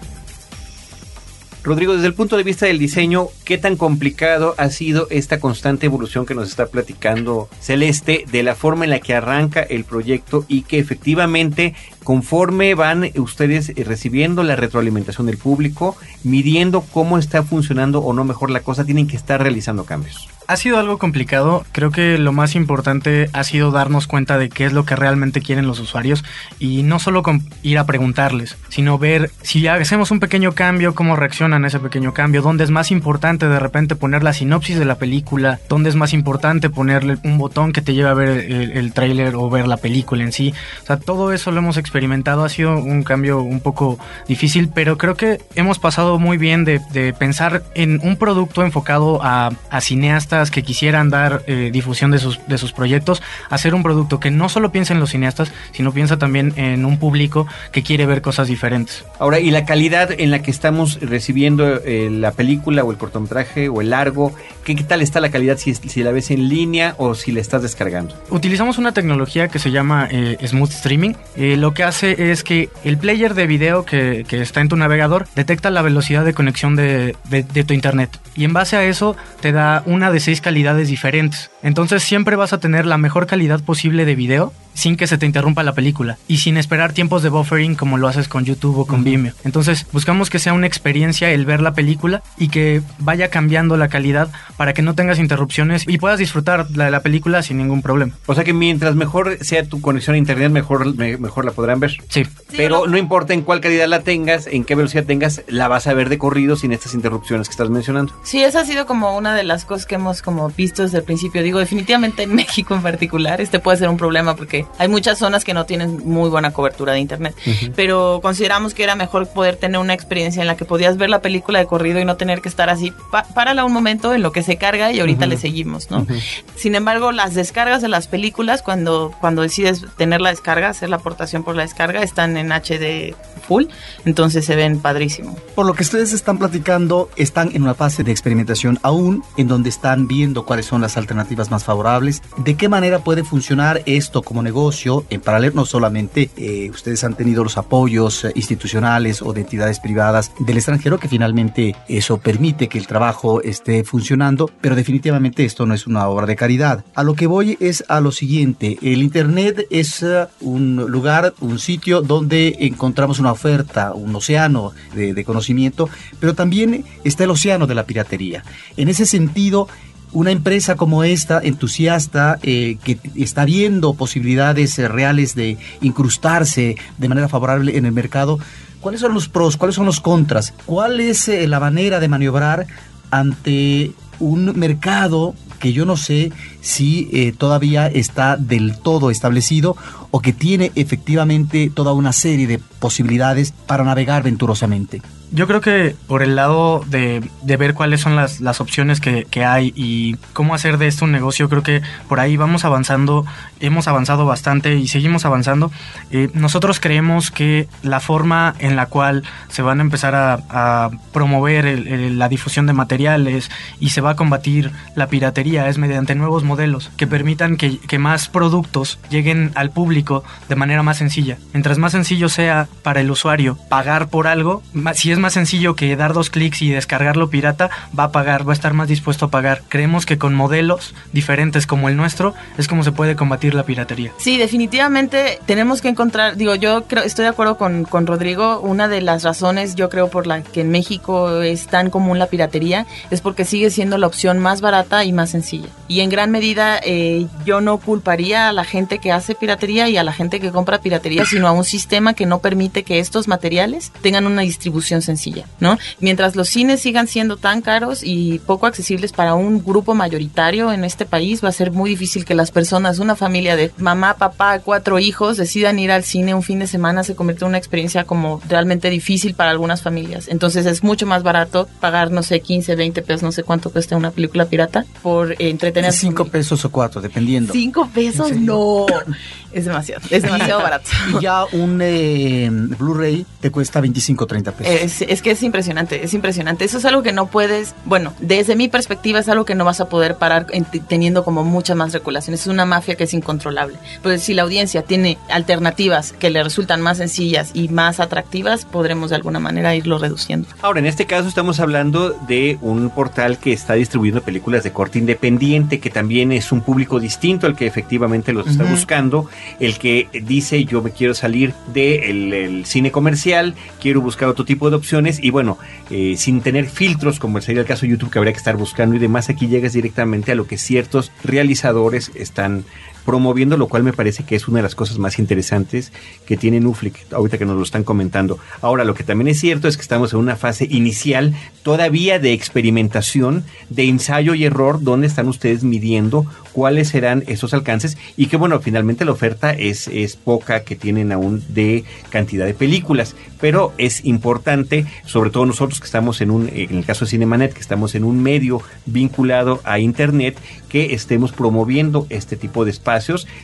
Rodrigo, 1.63 1.93
desde 1.93 2.07
el 2.07 2.13
punto 2.13 2.35
de 2.35 2.43
vista 2.43 2.65
del 2.65 2.77
diseño, 2.77 3.27
¿qué 3.45 3.57
tan 3.57 3.77
complicado 3.77 4.53
ha 4.57 4.69
sido 4.69 5.07
esta 5.09 5.39
constante 5.39 5.85
evolución 5.85 6.25
que 6.25 6.35
nos 6.35 6.49
está 6.49 6.65
platicando 6.65 7.47
Celeste 7.61 8.25
de 8.29 8.43
la 8.43 8.53
forma 8.53 8.83
en 8.83 8.89
la 8.89 8.99
que 8.99 9.15
arranca 9.15 9.61
el 9.61 9.85
proyecto 9.85 10.43
y 10.49 10.63
que 10.63 10.79
efectivamente 10.79 11.73
conforme 12.03 12.75
van 12.75 13.09
ustedes 13.15 13.73
recibiendo 13.75 14.43
la 14.43 14.55
retroalimentación 14.55 15.25
del 15.25 15.37
público, 15.37 15.95
midiendo 16.23 16.81
cómo 16.81 17.17
está 17.17 17.43
funcionando 17.43 17.99
o 17.99 18.13
no 18.13 18.25
mejor 18.25 18.49
la 18.49 18.59
cosa, 18.59 18.83
tienen 18.83 19.07
que 19.07 19.15
estar 19.15 19.41
realizando 19.41 19.85
cambios? 19.85 20.27
Ha 20.45 20.57
sido 20.57 20.77
algo 20.77 20.97
complicado, 20.97 21.65
creo 21.71 21.91
que 21.91 22.17
lo 22.17 22.33
más 22.33 22.55
importante 22.55 23.29
ha 23.31 23.45
sido 23.45 23.71
darnos 23.71 24.07
cuenta 24.07 24.37
de 24.37 24.49
qué 24.49 24.65
es 24.65 24.73
lo 24.73 24.85
que 24.85 24.97
realmente 24.97 25.39
quieren 25.39 25.67
los 25.67 25.79
usuarios 25.79 26.25
y 26.59 26.83
no 26.83 26.99
solo 26.99 27.23
ir 27.61 27.77
a 27.77 27.85
preguntarles, 27.85 28.57
sino 28.67 28.97
ver 28.97 29.31
si 29.41 29.67
hacemos 29.67 30.11
un 30.11 30.19
pequeño 30.19 30.51
cambio, 30.51 30.95
cómo 30.95 31.15
reaccionan 31.15 31.52
a 31.53 31.67
ese 31.67 31.79
pequeño 31.79 32.13
cambio, 32.13 32.41
dónde 32.41 32.63
es 32.63 32.71
más 32.71 32.91
importante 32.91 33.47
de 33.47 33.59
repente 33.59 33.95
poner 33.95 34.23
la 34.23 34.33
sinopsis 34.33 34.79
de 34.79 34.85
la 34.85 34.95
película, 34.95 35.59
dónde 35.69 35.89
es 35.89 35.95
más 35.95 36.13
importante 36.13 36.69
ponerle 36.69 37.17
un 37.23 37.37
botón 37.37 37.73
que 37.73 37.81
te 37.81 37.93
lleve 37.93 38.09
a 38.09 38.13
ver 38.13 38.29
el, 38.29 38.71
el 38.71 38.93
tráiler 38.93 39.35
o 39.35 39.49
ver 39.49 39.67
la 39.67 39.77
película 39.77 40.23
en 40.23 40.31
sí. 40.31 40.53
O 40.81 40.85
sea, 40.85 40.97
todo 40.97 41.31
eso 41.31 41.51
lo 41.51 41.59
hemos 41.59 41.77
experimentado, 41.77 42.43
ha 42.43 42.49
sido 42.49 42.77
un 42.77 43.03
cambio 43.03 43.41
un 43.41 43.59
poco 43.59 43.99
difícil, 44.27 44.69
pero 44.73 44.97
creo 44.97 45.15
que 45.15 45.39
hemos 45.55 45.79
pasado 45.79 46.19
muy 46.19 46.37
bien 46.37 46.65
de, 46.65 46.81
pensar 47.17 47.63
en 47.75 47.99
un 48.03 48.15
producto 48.15 48.63
enfocado 48.63 49.21
a, 49.23 49.51
a 49.69 49.81
cineastas 49.81 50.51
que 50.51 50.63
quisieran 50.63 51.09
dar 51.09 51.43
eh, 51.47 51.69
difusión 51.71 52.11
de 52.11 52.19
sus, 52.19 52.39
de 52.47 52.57
sus 52.57 52.71
proyectos, 52.71 53.21
hacer 53.49 53.75
un 53.75 53.83
producto 53.83 54.19
que 54.19 54.31
no 54.31 54.49
solo 54.49 54.71
piensa 54.71 54.93
en 54.93 54.99
los 54.99 55.11
cineastas, 55.11 55.51
sino 55.71 55.91
piensa 55.91 56.17
también 56.17 56.53
en 56.55 56.85
un 56.85 56.97
público 56.97 57.47
que 57.71 57.83
quiere 57.83 58.05
ver 58.05 58.21
cosas 58.21 58.47
diferentes. 58.47 59.05
Ahora, 59.19 59.39
¿y 59.39 59.51
la 59.51 59.65
calidad 59.65 60.09
en 60.11 60.31
la 60.31 60.41
que 60.41 60.51
estamos 60.51 60.99
recibiendo 61.01 61.42
eh, 61.47 62.09
la 62.11 62.31
película 62.31 62.83
o 62.83 62.91
el 62.91 62.97
cortometraje 62.97 63.69
o 63.69 63.81
el 63.81 63.89
largo? 63.89 64.33
¿qué, 64.63 64.75
¿Qué, 64.75 64.83
tal 64.83 65.01
está 65.01 65.19
la 65.19 65.29
calidad 65.29 65.57
si, 65.57 65.73
si, 65.73 66.03
la 66.03 66.11
ves 66.11 66.31
en 66.31 66.49
línea 66.49 66.95
o 66.97 67.15
si 67.15 67.31
la 67.31 67.41
estás 67.41 67.61
descargando? 67.61 68.15
Utilizamos 68.29 68.77
una 68.77 68.93
tecnología 68.93 69.47
que 69.47 69.59
se 69.59 69.71
llama 69.71 70.07
eh, 70.09 70.37
Smooth 70.45 70.71
Streaming. 70.71 71.13
Eh, 71.35 71.57
lo 71.57 71.73
que 71.73 71.83
hace 71.83 72.31
es 72.31 72.43
que 72.43 72.69
el 72.83 72.97
player 72.97 73.33
de 73.33 73.47
video 73.47 73.85
que, 73.85 74.25
que, 74.27 74.41
está 74.41 74.61
en 74.61 74.69
tu 74.69 74.75
navegador 74.75 75.27
detecta 75.35 75.69
la 75.69 75.81
velocidad 75.81 76.25
de 76.25 76.33
conexión 76.33 76.75
de, 76.75 77.15
de, 77.29 77.43
de 77.43 77.63
tu 77.63 77.73
internet. 77.73 78.09
Y 78.35 78.45
en 78.45 78.53
base 78.53 78.75
a 78.75 78.83
eso 78.83 79.15
te 79.41 79.51
da 79.51 79.83
una 79.85 80.11
de 80.11 80.19
seis 80.19 80.41
calidades 80.41 80.87
diferentes. 80.87 81.49
Entonces 81.63 82.03
siempre 82.03 82.35
vas 82.35 82.53
a 82.53 82.59
tener 82.59 82.85
la 82.85 82.97
mejor 82.97 83.25
calidad 83.25 83.63
posible 83.63 84.05
de 84.05 84.15
video 84.15 84.53
sin 84.73 84.97
que 84.97 85.07
se 85.07 85.17
te 85.17 85.25
interrumpa 85.25 85.63
la 85.63 85.73
película 85.73 86.17
y 86.27 86.37
sin 86.37 86.57
esperar 86.57 86.93
tiempos 86.93 87.23
de 87.23 87.29
buffering 87.29 87.75
como 87.75 87.97
lo 87.97 88.07
haces 88.07 88.27
con 88.27 88.43
YouTube 88.43 88.79
o 88.79 88.85
con 88.85 88.99
uh 88.99 89.03
-huh. 89.03 89.05
Vimeo. 89.05 89.33
Entonces 89.43 89.85
buscamos 89.91 90.29
que 90.29 90.39
sea 90.39 90.53
una 90.53 90.67
experiencia 90.67 91.29
el 91.31 91.45
ver 91.45 91.61
la 91.61 91.73
película 91.73 92.23
y 92.37 92.49
que 92.49 92.81
vaya 92.99 93.29
cambiando 93.29 93.77
la 93.77 93.87
calidad 93.87 94.29
para 94.57 94.73
que 94.73 94.81
no 94.81 94.95
tengas 94.95 95.19
interrupciones 95.19 95.83
y 95.87 95.97
puedas 95.99 96.19
disfrutar 96.19 96.67
la, 96.71 96.89
la 96.89 97.01
película 97.01 97.43
sin 97.43 97.57
ningún 97.57 97.81
problema. 97.81 98.13
O 98.25 98.35
sea 98.35 98.43
que 98.43 98.53
mientras 98.53 98.95
mejor 98.95 99.37
sea 99.41 99.63
tu 99.63 99.79
conexión 99.79 100.15
a 100.15 100.17
internet, 100.17 100.51
mejor, 100.51 100.95
me, 100.95 101.17
mejor 101.17 101.45
la 101.45 101.51
podrán 101.51 101.79
ver. 101.79 101.97
Sí. 102.09 102.23
Pero 102.55 102.87
no 102.87 102.97
importa 102.97 103.33
en 103.33 103.41
cuál 103.41 103.61
calidad 103.61 103.87
la 103.87 104.01
tengas, 104.01 104.47
en 104.47 104.63
qué 104.63 104.75
velocidad 104.75 105.05
tengas, 105.05 105.43
la 105.47 105.67
vas 105.67 105.87
a 105.87 105.93
ver 105.93 106.09
de 106.09 106.17
corrido 106.17 106.55
sin 106.55 106.71
estas 106.71 106.93
interrupciones 106.93 107.47
que 107.47 107.51
estás 107.51 107.69
mencionando. 107.69 108.13
Sí, 108.23 108.43
esa 108.43 108.61
ha 108.61 108.65
sido 108.65 108.85
como 108.85 109.15
una 109.17 109.35
de 109.35 109.43
las 109.43 109.65
cosas 109.65 109.85
que 109.85 109.95
hemos 109.95 110.21
como 110.21 110.49
visto 110.49 110.83
desde 110.83 110.97
el 110.97 111.03
principio. 111.03 111.43
Digo, 111.43 111.52
definitivamente 111.59 112.23
en 112.23 112.35
México 112.35 112.75
en 112.75 112.81
particular, 112.81 113.41
este 113.41 113.59
puede 113.59 113.77
ser 113.77 113.89
un 113.89 113.97
problema 113.97 114.35
porque 114.35 114.65
hay 114.77 114.87
muchas 114.87 115.17
zonas 115.17 115.43
que 115.43 115.53
no 115.53 115.65
tienen 115.65 116.01
muy 116.05 116.29
buena 116.29 116.51
cobertura 116.51 116.93
de 116.93 116.99
internet, 116.99 117.35
uh 117.45 117.49
-huh. 117.49 117.73
pero 117.75 118.19
consideramos 118.21 118.73
que 118.73 118.83
era 118.83 118.95
mejor 118.95 119.27
poder 119.27 119.55
tener 119.57 119.79
una 119.79 119.93
experiencia 119.93 120.41
en 120.41 120.47
la 120.47 120.55
que 120.55 120.65
podías 120.65 120.97
ver 120.97 121.09
la 121.09 121.21
película 121.21 121.59
de 121.59 121.65
corrido 121.65 121.99
y 121.99 122.05
no 122.05 122.15
tener 122.17 122.41
que 122.41 122.49
estar 122.49 122.69
así, 122.69 122.91
pa 123.11 123.23
párala 123.33 123.65
un 123.65 123.73
momento 123.73 124.13
en 124.13 124.21
lo 124.21 124.31
que 124.31 124.43
se 124.43 124.57
carga 124.57 124.91
y 124.91 124.99
ahorita 124.99 125.25
uh 125.25 125.27
-huh. 125.27 125.31
le 125.31 125.37
seguimos, 125.37 125.91
¿no? 125.91 125.99
Uh 125.99 126.05
-huh. 126.05 126.21
Sin 126.55 126.75
embargo, 126.75 127.11
las 127.11 127.33
descargas 127.33 127.81
de 127.81 127.87
las 127.87 128.07
películas, 128.07 128.61
cuando, 128.61 129.13
cuando 129.19 129.41
decides 129.41 129.85
tener 129.97 130.21
la 130.21 130.29
descarga, 130.29 130.69
hacer 130.69 130.89
la 130.89 130.97
aportación 130.97 131.43
por 131.43 131.55
la 131.55 131.63
descarga, 131.63 132.03
están 132.03 132.37
en 132.37 132.51
HD 132.51 133.15
full, 133.47 133.65
entonces 134.05 134.45
se 134.45 134.55
ven 134.55 134.79
padrísimo. 134.79 135.35
Por 135.55 135.65
lo 135.65 135.73
que 135.73 135.83
ustedes 135.83 136.13
están 136.13 136.37
platicando, 136.37 137.09
están 137.15 137.51
en 137.53 137.63
una 137.63 137.73
fase 137.73 138.03
de 138.03 138.11
experimentación 138.11 138.79
aún, 138.83 139.23
en 139.37 139.47
donde 139.47 139.69
están 139.69 140.07
viendo 140.07 140.45
cuáles 140.45 140.65
son 140.65 140.81
las 140.81 140.97
alternativas 140.97 141.42
más 141.51 141.63
favorables, 141.63 142.21
de 142.37 142.55
qué 142.55 142.69
manera 142.69 142.99
puede 142.99 143.23
funcionar 143.23 143.81
esto 143.85 144.21
como 144.21 144.41
negocio, 144.41 145.05
en 145.09 145.21
paralelo 145.21 145.55
no 145.55 145.65
solamente 145.65 146.29
eh, 146.37 146.69
ustedes 146.69 147.03
han 147.03 147.15
tenido 147.15 147.43
los 147.43 147.57
apoyos 147.57 148.25
eh, 148.25 148.31
institucionales 148.35 149.21
o 149.21 149.33
de 149.33 149.41
entidades 149.41 149.79
privadas 149.79 150.31
del 150.39 150.57
extranjero, 150.57 150.99
que 150.99 151.07
finalmente 151.07 151.75
eso 151.87 152.17
permite 152.17 152.67
que 152.67 152.77
el 152.77 152.87
trabajo 152.87 153.41
esté 153.41 153.83
funcionando, 153.83 154.49
pero 154.61 154.75
definitivamente 154.75 155.45
esto 155.45 155.65
no 155.65 155.73
es 155.73 155.87
una 155.87 156.07
obra 156.07 156.25
de 156.25 156.35
caridad. 156.35 156.83
A 156.95 157.03
lo 157.03 157.15
que 157.15 157.27
voy 157.27 157.57
es 157.59 157.83
a 157.87 157.99
lo 157.99 158.11
siguiente, 158.11 158.77
el 158.81 159.03
Internet 159.03 159.67
es 159.69 160.01
uh, 160.01 160.27
un 160.41 160.75
lugar, 160.75 161.33
un 161.39 161.59
sitio 161.59 162.01
donde 162.01 162.55
encontramos 162.59 163.19
una 163.19 163.31
oferta, 163.31 163.93
un 163.93 164.15
océano 164.15 164.71
de 164.93 165.23
conocimiento, 165.23 165.89
pero 166.19 166.33
también 166.33 166.85
está 167.03 167.23
el 167.23 167.31
océano 167.31 167.67
de 167.67 167.75
la 167.75 167.85
piratería. 167.85 168.43
En 168.77 168.89
ese 168.89 169.05
sentido, 169.05 169.67
una 170.13 170.31
empresa 170.31 170.75
como 170.75 171.03
esta, 171.03 171.41
entusiasta, 171.43 172.39
eh, 172.43 172.77
que 172.83 172.99
está 173.15 173.45
viendo 173.45 173.93
posibilidades 173.95 174.77
eh, 174.79 174.87
reales 174.87 175.35
de 175.35 175.57
incrustarse 175.81 176.77
de 176.97 177.09
manera 177.09 177.27
favorable 177.27 177.77
en 177.77 177.85
el 177.85 177.91
mercado, 177.91 178.39
¿cuáles 178.79 179.01
son 179.01 179.13
los 179.13 179.27
pros? 179.27 179.57
¿Cuáles 179.57 179.75
son 179.75 179.85
los 179.85 179.99
contras? 179.99 180.53
¿Cuál 180.65 180.99
es 180.99 181.27
eh, 181.27 181.47
la 181.47 181.59
manera 181.59 181.99
de 181.99 182.07
maniobrar 182.07 182.67
ante 183.11 183.91
un 184.19 184.57
mercado 184.57 185.35
que 185.59 185.73
yo 185.73 185.85
no 185.85 185.97
sé 185.97 186.31
si 186.63 187.09
eh, 187.11 187.33
todavía 187.37 187.87
está 187.87 188.37
del 188.37 188.79
todo 188.79 189.11
establecido 189.11 189.75
o 190.09 190.21
que 190.21 190.33
tiene 190.33 190.71
efectivamente 190.75 191.69
toda 191.73 191.93
una 191.93 192.13
serie 192.13 192.47
de 192.47 192.57
posibilidades 192.57 193.51
para 193.67 193.83
navegar 193.83 194.23
venturosamente. 194.23 195.01
Yo 195.31 195.47
creo 195.47 195.61
que 195.61 195.95
por 196.05 196.21
el 196.21 196.35
lado 196.35 196.83
de, 196.85 197.27
de 197.41 197.57
ver 197.57 197.73
cuáles 197.73 198.01
son 198.01 198.15
las, 198.15 198.39
las 198.39 198.61
opciones 198.61 199.01
que, 199.01 199.25
que, 199.25 199.43
hay 199.43 199.73
y 199.75 200.15
cómo 200.33 200.53
hacer 200.53 200.77
de 200.77 200.85
esto 200.85 201.05
un 201.05 201.11
negocio, 201.11 201.49
creo 201.49 201.63
que 201.63 201.81
por 202.07 202.19
ahí 202.19 202.37
vamos 202.37 202.65
avanzando, 202.65 203.25
hemos 203.59 203.87
avanzado 203.87 204.27
bastante 204.27 204.75
y 204.75 204.87
seguimos 204.87 205.25
avanzando. 205.25 205.71
Eh, 206.11 206.29
nosotros 206.35 206.79
creemos 206.79 207.31
que 207.31 207.67
la 207.81 207.99
forma 207.99 208.53
en 208.59 208.75
la 208.75 208.85
cual 208.85 209.23
se 209.49 209.63
van 209.63 209.79
a 209.79 209.81
empezar 209.81 210.13
a, 210.13 210.91
promover 211.11 211.79
la 212.11 212.29
difusión 212.29 212.67
de 212.67 212.73
materiales 212.73 213.49
y 213.79 213.89
se 213.89 214.01
va 214.01 214.11
a 214.11 214.15
combatir 214.15 214.71
la 214.95 215.07
piratería 215.07 215.67
es 215.67 215.79
mediante 215.79 216.13
nuevos 216.13 216.43
modelos 216.43 216.52
que 216.97 217.07
permitan 217.07 217.57
que, 217.57 217.77
que 217.79 217.99
más 217.99 218.29
productos 218.29 218.99
lleguen 219.09 219.51
al 219.55 219.71
público 219.71 220.23
de 220.49 220.55
manera 220.55 220.83
más 220.83 220.97
sencilla. 220.97 221.37
Mientras 221.53 221.77
más 221.77 221.91
sencillo 221.91 222.29
sea 222.29 222.67
para 222.83 223.01
el 223.01 223.11
usuario 223.11 223.57
pagar 223.69 224.09
por 224.09 224.27
algo, 224.27 224.63
si 224.93 225.11
es 225.11 225.19
más 225.19 225.33
sencillo 225.33 225.75
que 225.75 225.95
dar 225.95 226.13
dos 226.13 226.29
clics 226.29 226.61
y 226.61 226.69
descargarlo 226.69 227.29
pirata, 227.29 227.69
va 227.97 228.05
a 228.05 228.11
pagar, 228.11 228.47
va 228.47 228.53
a 228.53 228.55
estar 228.55 228.73
más 228.73 228.87
dispuesto 228.87 229.25
a 229.25 229.31
pagar. 229.31 229.61
Creemos 229.69 230.05
que 230.05 230.17
con 230.17 230.33
modelos 230.33 230.93
diferentes 231.11 231.67
como 231.67 231.89
el 231.89 231.97
nuestro 231.97 232.33
es 232.57 232.67
como 232.67 232.83
se 232.83 232.91
puede 232.91 233.15
combatir 233.15 233.53
la 233.53 233.63
piratería. 233.63 234.11
Sí, 234.17 234.37
definitivamente 234.37 235.39
tenemos 235.45 235.81
que 235.81 235.89
encontrar, 235.89 236.37
digo, 236.37 236.55
yo 236.55 236.85
creo, 236.85 237.03
estoy 237.03 237.23
de 237.23 237.29
acuerdo 237.29 237.57
con, 237.57 237.83
con 237.83 238.07
Rodrigo, 238.07 238.59
una 238.59 238.87
de 238.87 239.01
las 239.01 239.23
razones 239.23 239.75
yo 239.75 239.89
creo 239.89 240.09
por 240.09 240.27
la 240.27 240.43
que 240.43 240.61
en 240.61 240.69
México 240.69 241.41
es 241.41 241.67
tan 241.67 241.89
común 241.89 242.19
la 242.19 242.27
piratería 242.27 242.85
es 243.09 243.21
porque 243.21 243.45
sigue 243.45 243.69
siendo 243.69 243.97
la 243.97 244.07
opción 244.07 244.39
más 244.39 244.61
barata 244.61 245.03
y 245.03 245.13
más 245.13 245.31
sencilla. 245.31 245.69
Y 245.87 246.01
en 246.01 246.09
gran 246.09 246.31
medida 246.31 246.42
eh, 246.83 247.27
yo 247.45 247.61
no 247.61 247.77
culparía 247.77 248.49
a 248.49 248.53
la 248.53 248.63
gente 248.63 248.99
que 248.99 249.11
hace 249.11 249.35
piratería 249.35 249.89
y 249.89 249.97
a 249.97 250.03
la 250.03 250.13
gente 250.13 250.39
que 250.39 250.51
compra 250.51 250.81
piratería, 250.81 251.25
sino 251.25 251.47
a 251.47 251.51
un 251.51 251.63
sistema 251.63 252.13
que 252.13 252.25
no 252.25 252.39
permite 252.39 252.83
que 252.83 252.99
estos 252.99 253.27
materiales 253.27 253.91
tengan 254.01 254.25
una 254.25 254.41
distribución 254.41 255.01
sencilla 255.01 255.23
¿no? 255.59 255.77
Mientras 255.99 256.35
los 256.35 256.49
cines 256.49 256.81
sigan 256.81 257.07
siendo 257.07 257.37
tan 257.37 257.61
caros 257.61 258.01
y 258.03 258.39
poco 258.39 258.65
accesibles 258.65 259.13
para 259.13 259.33
un 259.33 259.63
grupo 259.63 259.95
mayoritario 259.95 260.71
en 260.71 260.83
este 260.83 261.05
país, 261.05 261.43
va 261.43 261.49
a 261.49 261.53
ser 261.53 261.71
muy 261.71 261.89
difícil 261.89 262.25
que 262.25 262.35
las 262.35 262.51
personas, 262.51 262.99
una 262.99 263.15
familia 263.15 263.55
de 263.55 263.71
mamá, 263.77 264.15
papá, 264.15 264.59
cuatro 264.59 264.99
hijos, 264.99 265.37
decidan 265.37 265.79
ir 265.79 265.91
al 265.91 266.03
cine 266.03 266.33
un 266.33 266.43
fin 266.43 266.59
de 266.59 266.67
semana, 266.67 267.03
se 267.03 267.15
convierte 267.15 267.45
en 267.45 267.49
una 267.49 267.57
experiencia 267.57 268.03
como 268.03 268.41
realmente 268.47 268.89
difícil 268.89 269.33
para 269.33 269.51
algunas 269.51 269.81
familias. 269.81 270.27
Entonces 270.27 270.65
es 270.65 270.83
mucho 270.83 271.05
más 271.05 271.23
barato 271.23 271.67
pagar, 271.79 272.11
no 272.11 272.23
sé, 272.23 272.41
15, 272.41 272.75
20 272.75 273.01
pesos, 273.01 273.23
no 273.23 273.31
sé 273.31 273.43
cuánto 273.43 273.71
cuesta 273.71 273.95
una 273.95 274.11
película 274.11 274.45
pirata, 274.45 274.85
por 275.01 275.35
entretener. 275.41 275.93
Pesos 276.33 276.65
o 276.65 276.71
cuatro, 276.71 276.99
dependiendo. 276.99 277.53
Cinco 277.53 277.87
pesos, 277.87 278.35
no. 278.35 278.87
Es 279.53 279.65
demasiado, 279.65 280.01
es 280.09 280.23
demasiado 280.23 280.61
barato. 280.61 280.89
Y 281.09 281.21
ya 281.21 281.45
un 281.45 281.79
eh, 281.81 282.49
Blu-ray 282.51 283.25
te 283.39 283.51
cuesta 283.51 283.81
25 283.81 284.23
o 284.23 284.27
30 284.27 284.51
pesos. 284.51 284.73
Es, 284.73 285.01
es, 285.01 285.21
que 285.21 285.31
es 285.31 285.43
impresionante, 285.43 286.03
es 286.03 286.13
impresionante. 286.13 286.65
Eso 286.65 286.77
es 286.77 286.85
algo 286.85 287.03
que 287.03 287.11
no 287.11 287.27
puedes, 287.27 287.75
bueno, 287.85 288.13
desde 288.19 288.55
mi 288.55 288.67
perspectiva 288.67 289.19
es 289.19 289.29
algo 289.29 289.45
que 289.45 289.55
no 289.55 289.65
vas 289.65 289.79
a 289.81 289.89
poder 289.89 290.15
parar 290.15 290.47
teniendo 290.87 291.23
como 291.23 291.43
muchas 291.43 291.77
más 291.77 291.93
regulaciones. 291.93 292.41
Es 292.41 292.47
una 292.47 292.65
mafia 292.65 292.95
que 292.95 293.03
es 293.03 293.13
incontrolable. 293.13 293.77
Pues 294.01 294.23
si 294.23 294.33
la 294.33 294.43
audiencia 294.43 294.81
tiene 294.81 295.17
alternativas 295.29 296.13
que 296.13 296.29
le 296.29 296.43
resultan 296.43 296.81
más 296.81 296.97
sencillas 296.97 297.51
y 297.53 297.69
más 297.69 297.99
atractivas, 297.99 298.65
podremos 298.65 299.09
de 299.09 299.17
alguna 299.17 299.39
manera 299.39 299.75
irlo 299.75 299.97
reduciendo. 299.97 300.47
Ahora, 300.61 300.79
en 300.79 300.85
este 300.85 301.05
caso 301.05 301.27
estamos 301.27 301.59
hablando 301.59 302.09
de 302.27 302.57
un 302.61 302.89
portal 302.89 303.37
que 303.37 303.53
está 303.53 303.73
distribuyendo 303.73 304.21
películas 304.21 304.63
de 304.63 304.71
corte 304.71 304.99
independiente, 304.99 305.79
que 305.79 305.89
también 305.89 306.31
es 306.31 306.51
un 306.51 306.61
público 306.61 306.99
distinto 306.99 307.47
al 307.47 307.55
que 307.55 307.67
efectivamente 307.67 308.33
los 308.33 308.47
está 308.47 308.63
buscando 308.63 309.27
el 309.59 309.77
que 309.77 310.07
dice 310.25 310.65
yo 310.65 310.81
me 310.81 310.91
quiero 310.91 311.13
salir 311.13 311.53
del 311.73 311.73
de 311.73 312.45
el 312.45 312.65
cine 312.65 312.91
comercial, 312.91 313.55
quiero 313.81 314.01
buscar 314.01 314.29
otro 314.29 314.45
tipo 314.45 314.69
de 314.69 314.75
opciones 314.75 315.19
y 315.21 315.29
bueno, 315.29 315.57
eh, 315.89 316.15
sin 316.17 316.41
tener 316.41 316.69
filtros 316.69 317.19
como 317.19 317.41
sería 317.41 317.61
el 317.61 317.67
caso 317.67 317.85
de 317.85 317.91
YouTube 317.91 318.11
que 318.11 318.19
habría 318.19 318.33
que 318.33 318.37
estar 318.37 318.57
buscando 318.57 318.95
y 318.95 318.99
demás, 318.99 319.29
aquí 319.29 319.47
llegas 319.47 319.73
directamente 319.73 320.31
a 320.31 320.35
lo 320.35 320.47
que 320.47 320.57
ciertos 320.57 321.11
realizadores 321.23 322.11
están 322.15 322.65
promoviendo, 323.05 323.57
lo 323.57 323.67
cual 323.67 323.83
me 323.83 323.93
parece 323.93 324.23
que 324.23 324.35
es 324.35 324.47
una 324.47 324.57
de 324.57 324.63
las 324.63 324.75
cosas 324.75 324.97
más 324.97 325.19
interesantes 325.19 325.91
que 326.25 326.37
tiene 326.37 326.59
Nuflix, 326.59 327.11
ahorita 327.11 327.37
que 327.37 327.45
nos 327.45 327.57
lo 327.57 327.63
están 327.63 327.83
comentando. 327.83 328.39
Ahora, 328.61 328.83
lo 328.83 328.93
que 328.93 329.03
también 329.03 329.27
es 329.27 329.39
cierto 329.39 329.67
es 329.67 329.77
que 329.77 329.81
estamos 329.81 330.13
en 330.13 330.19
una 330.19 330.35
fase 330.35 330.67
inicial 330.69 331.33
todavía 331.63 332.19
de 332.19 332.33
experimentación, 332.33 333.43
de 333.69 333.87
ensayo 333.87 334.33
y 334.33 334.45
error, 334.45 334.81
donde 334.81 335.07
están 335.07 335.27
ustedes 335.27 335.63
midiendo 335.63 336.25
cuáles 336.53 336.89
serán 336.89 337.23
esos 337.27 337.53
alcances 337.53 337.97
y 338.15 338.27
que 338.27 338.37
bueno, 338.37 338.59
finalmente 338.59 339.05
la 339.05 339.11
oferta 339.11 339.51
es, 339.51 339.87
es 339.87 340.15
poca 340.15 340.63
que 340.63 340.75
tienen 340.75 341.11
aún 341.11 341.43
de 341.49 341.83
cantidad 342.09 342.45
de 342.45 342.53
películas, 342.53 343.15
pero 343.41 343.73
es 343.77 344.05
importante, 344.05 344.85
sobre 345.05 345.29
todo 345.29 345.45
nosotros 345.45 345.79
que 345.79 345.85
estamos 345.85 346.21
en 346.21 346.31
un, 346.31 346.49
en 346.49 346.77
el 346.77 346.85
caso 346.85 347.05
de 347.05 347.11
Cinemanet, 347.11 347.53
que 347.53 347.59
estamos 347.59 347.95
en 347.95 348.03
un 348.03 348.21
medio 348.21 348.61
vinculado 348.85 349.61
a 349.63 349.79
Internet, 349.79 350.37
que 350.69 350.93
estemos 350.93 351.31
promoviendo 351.31 352.07
este 352.09 352.35
tipo 352.35 352.65
de 352.65 352.71
espacios, 352.71 352.92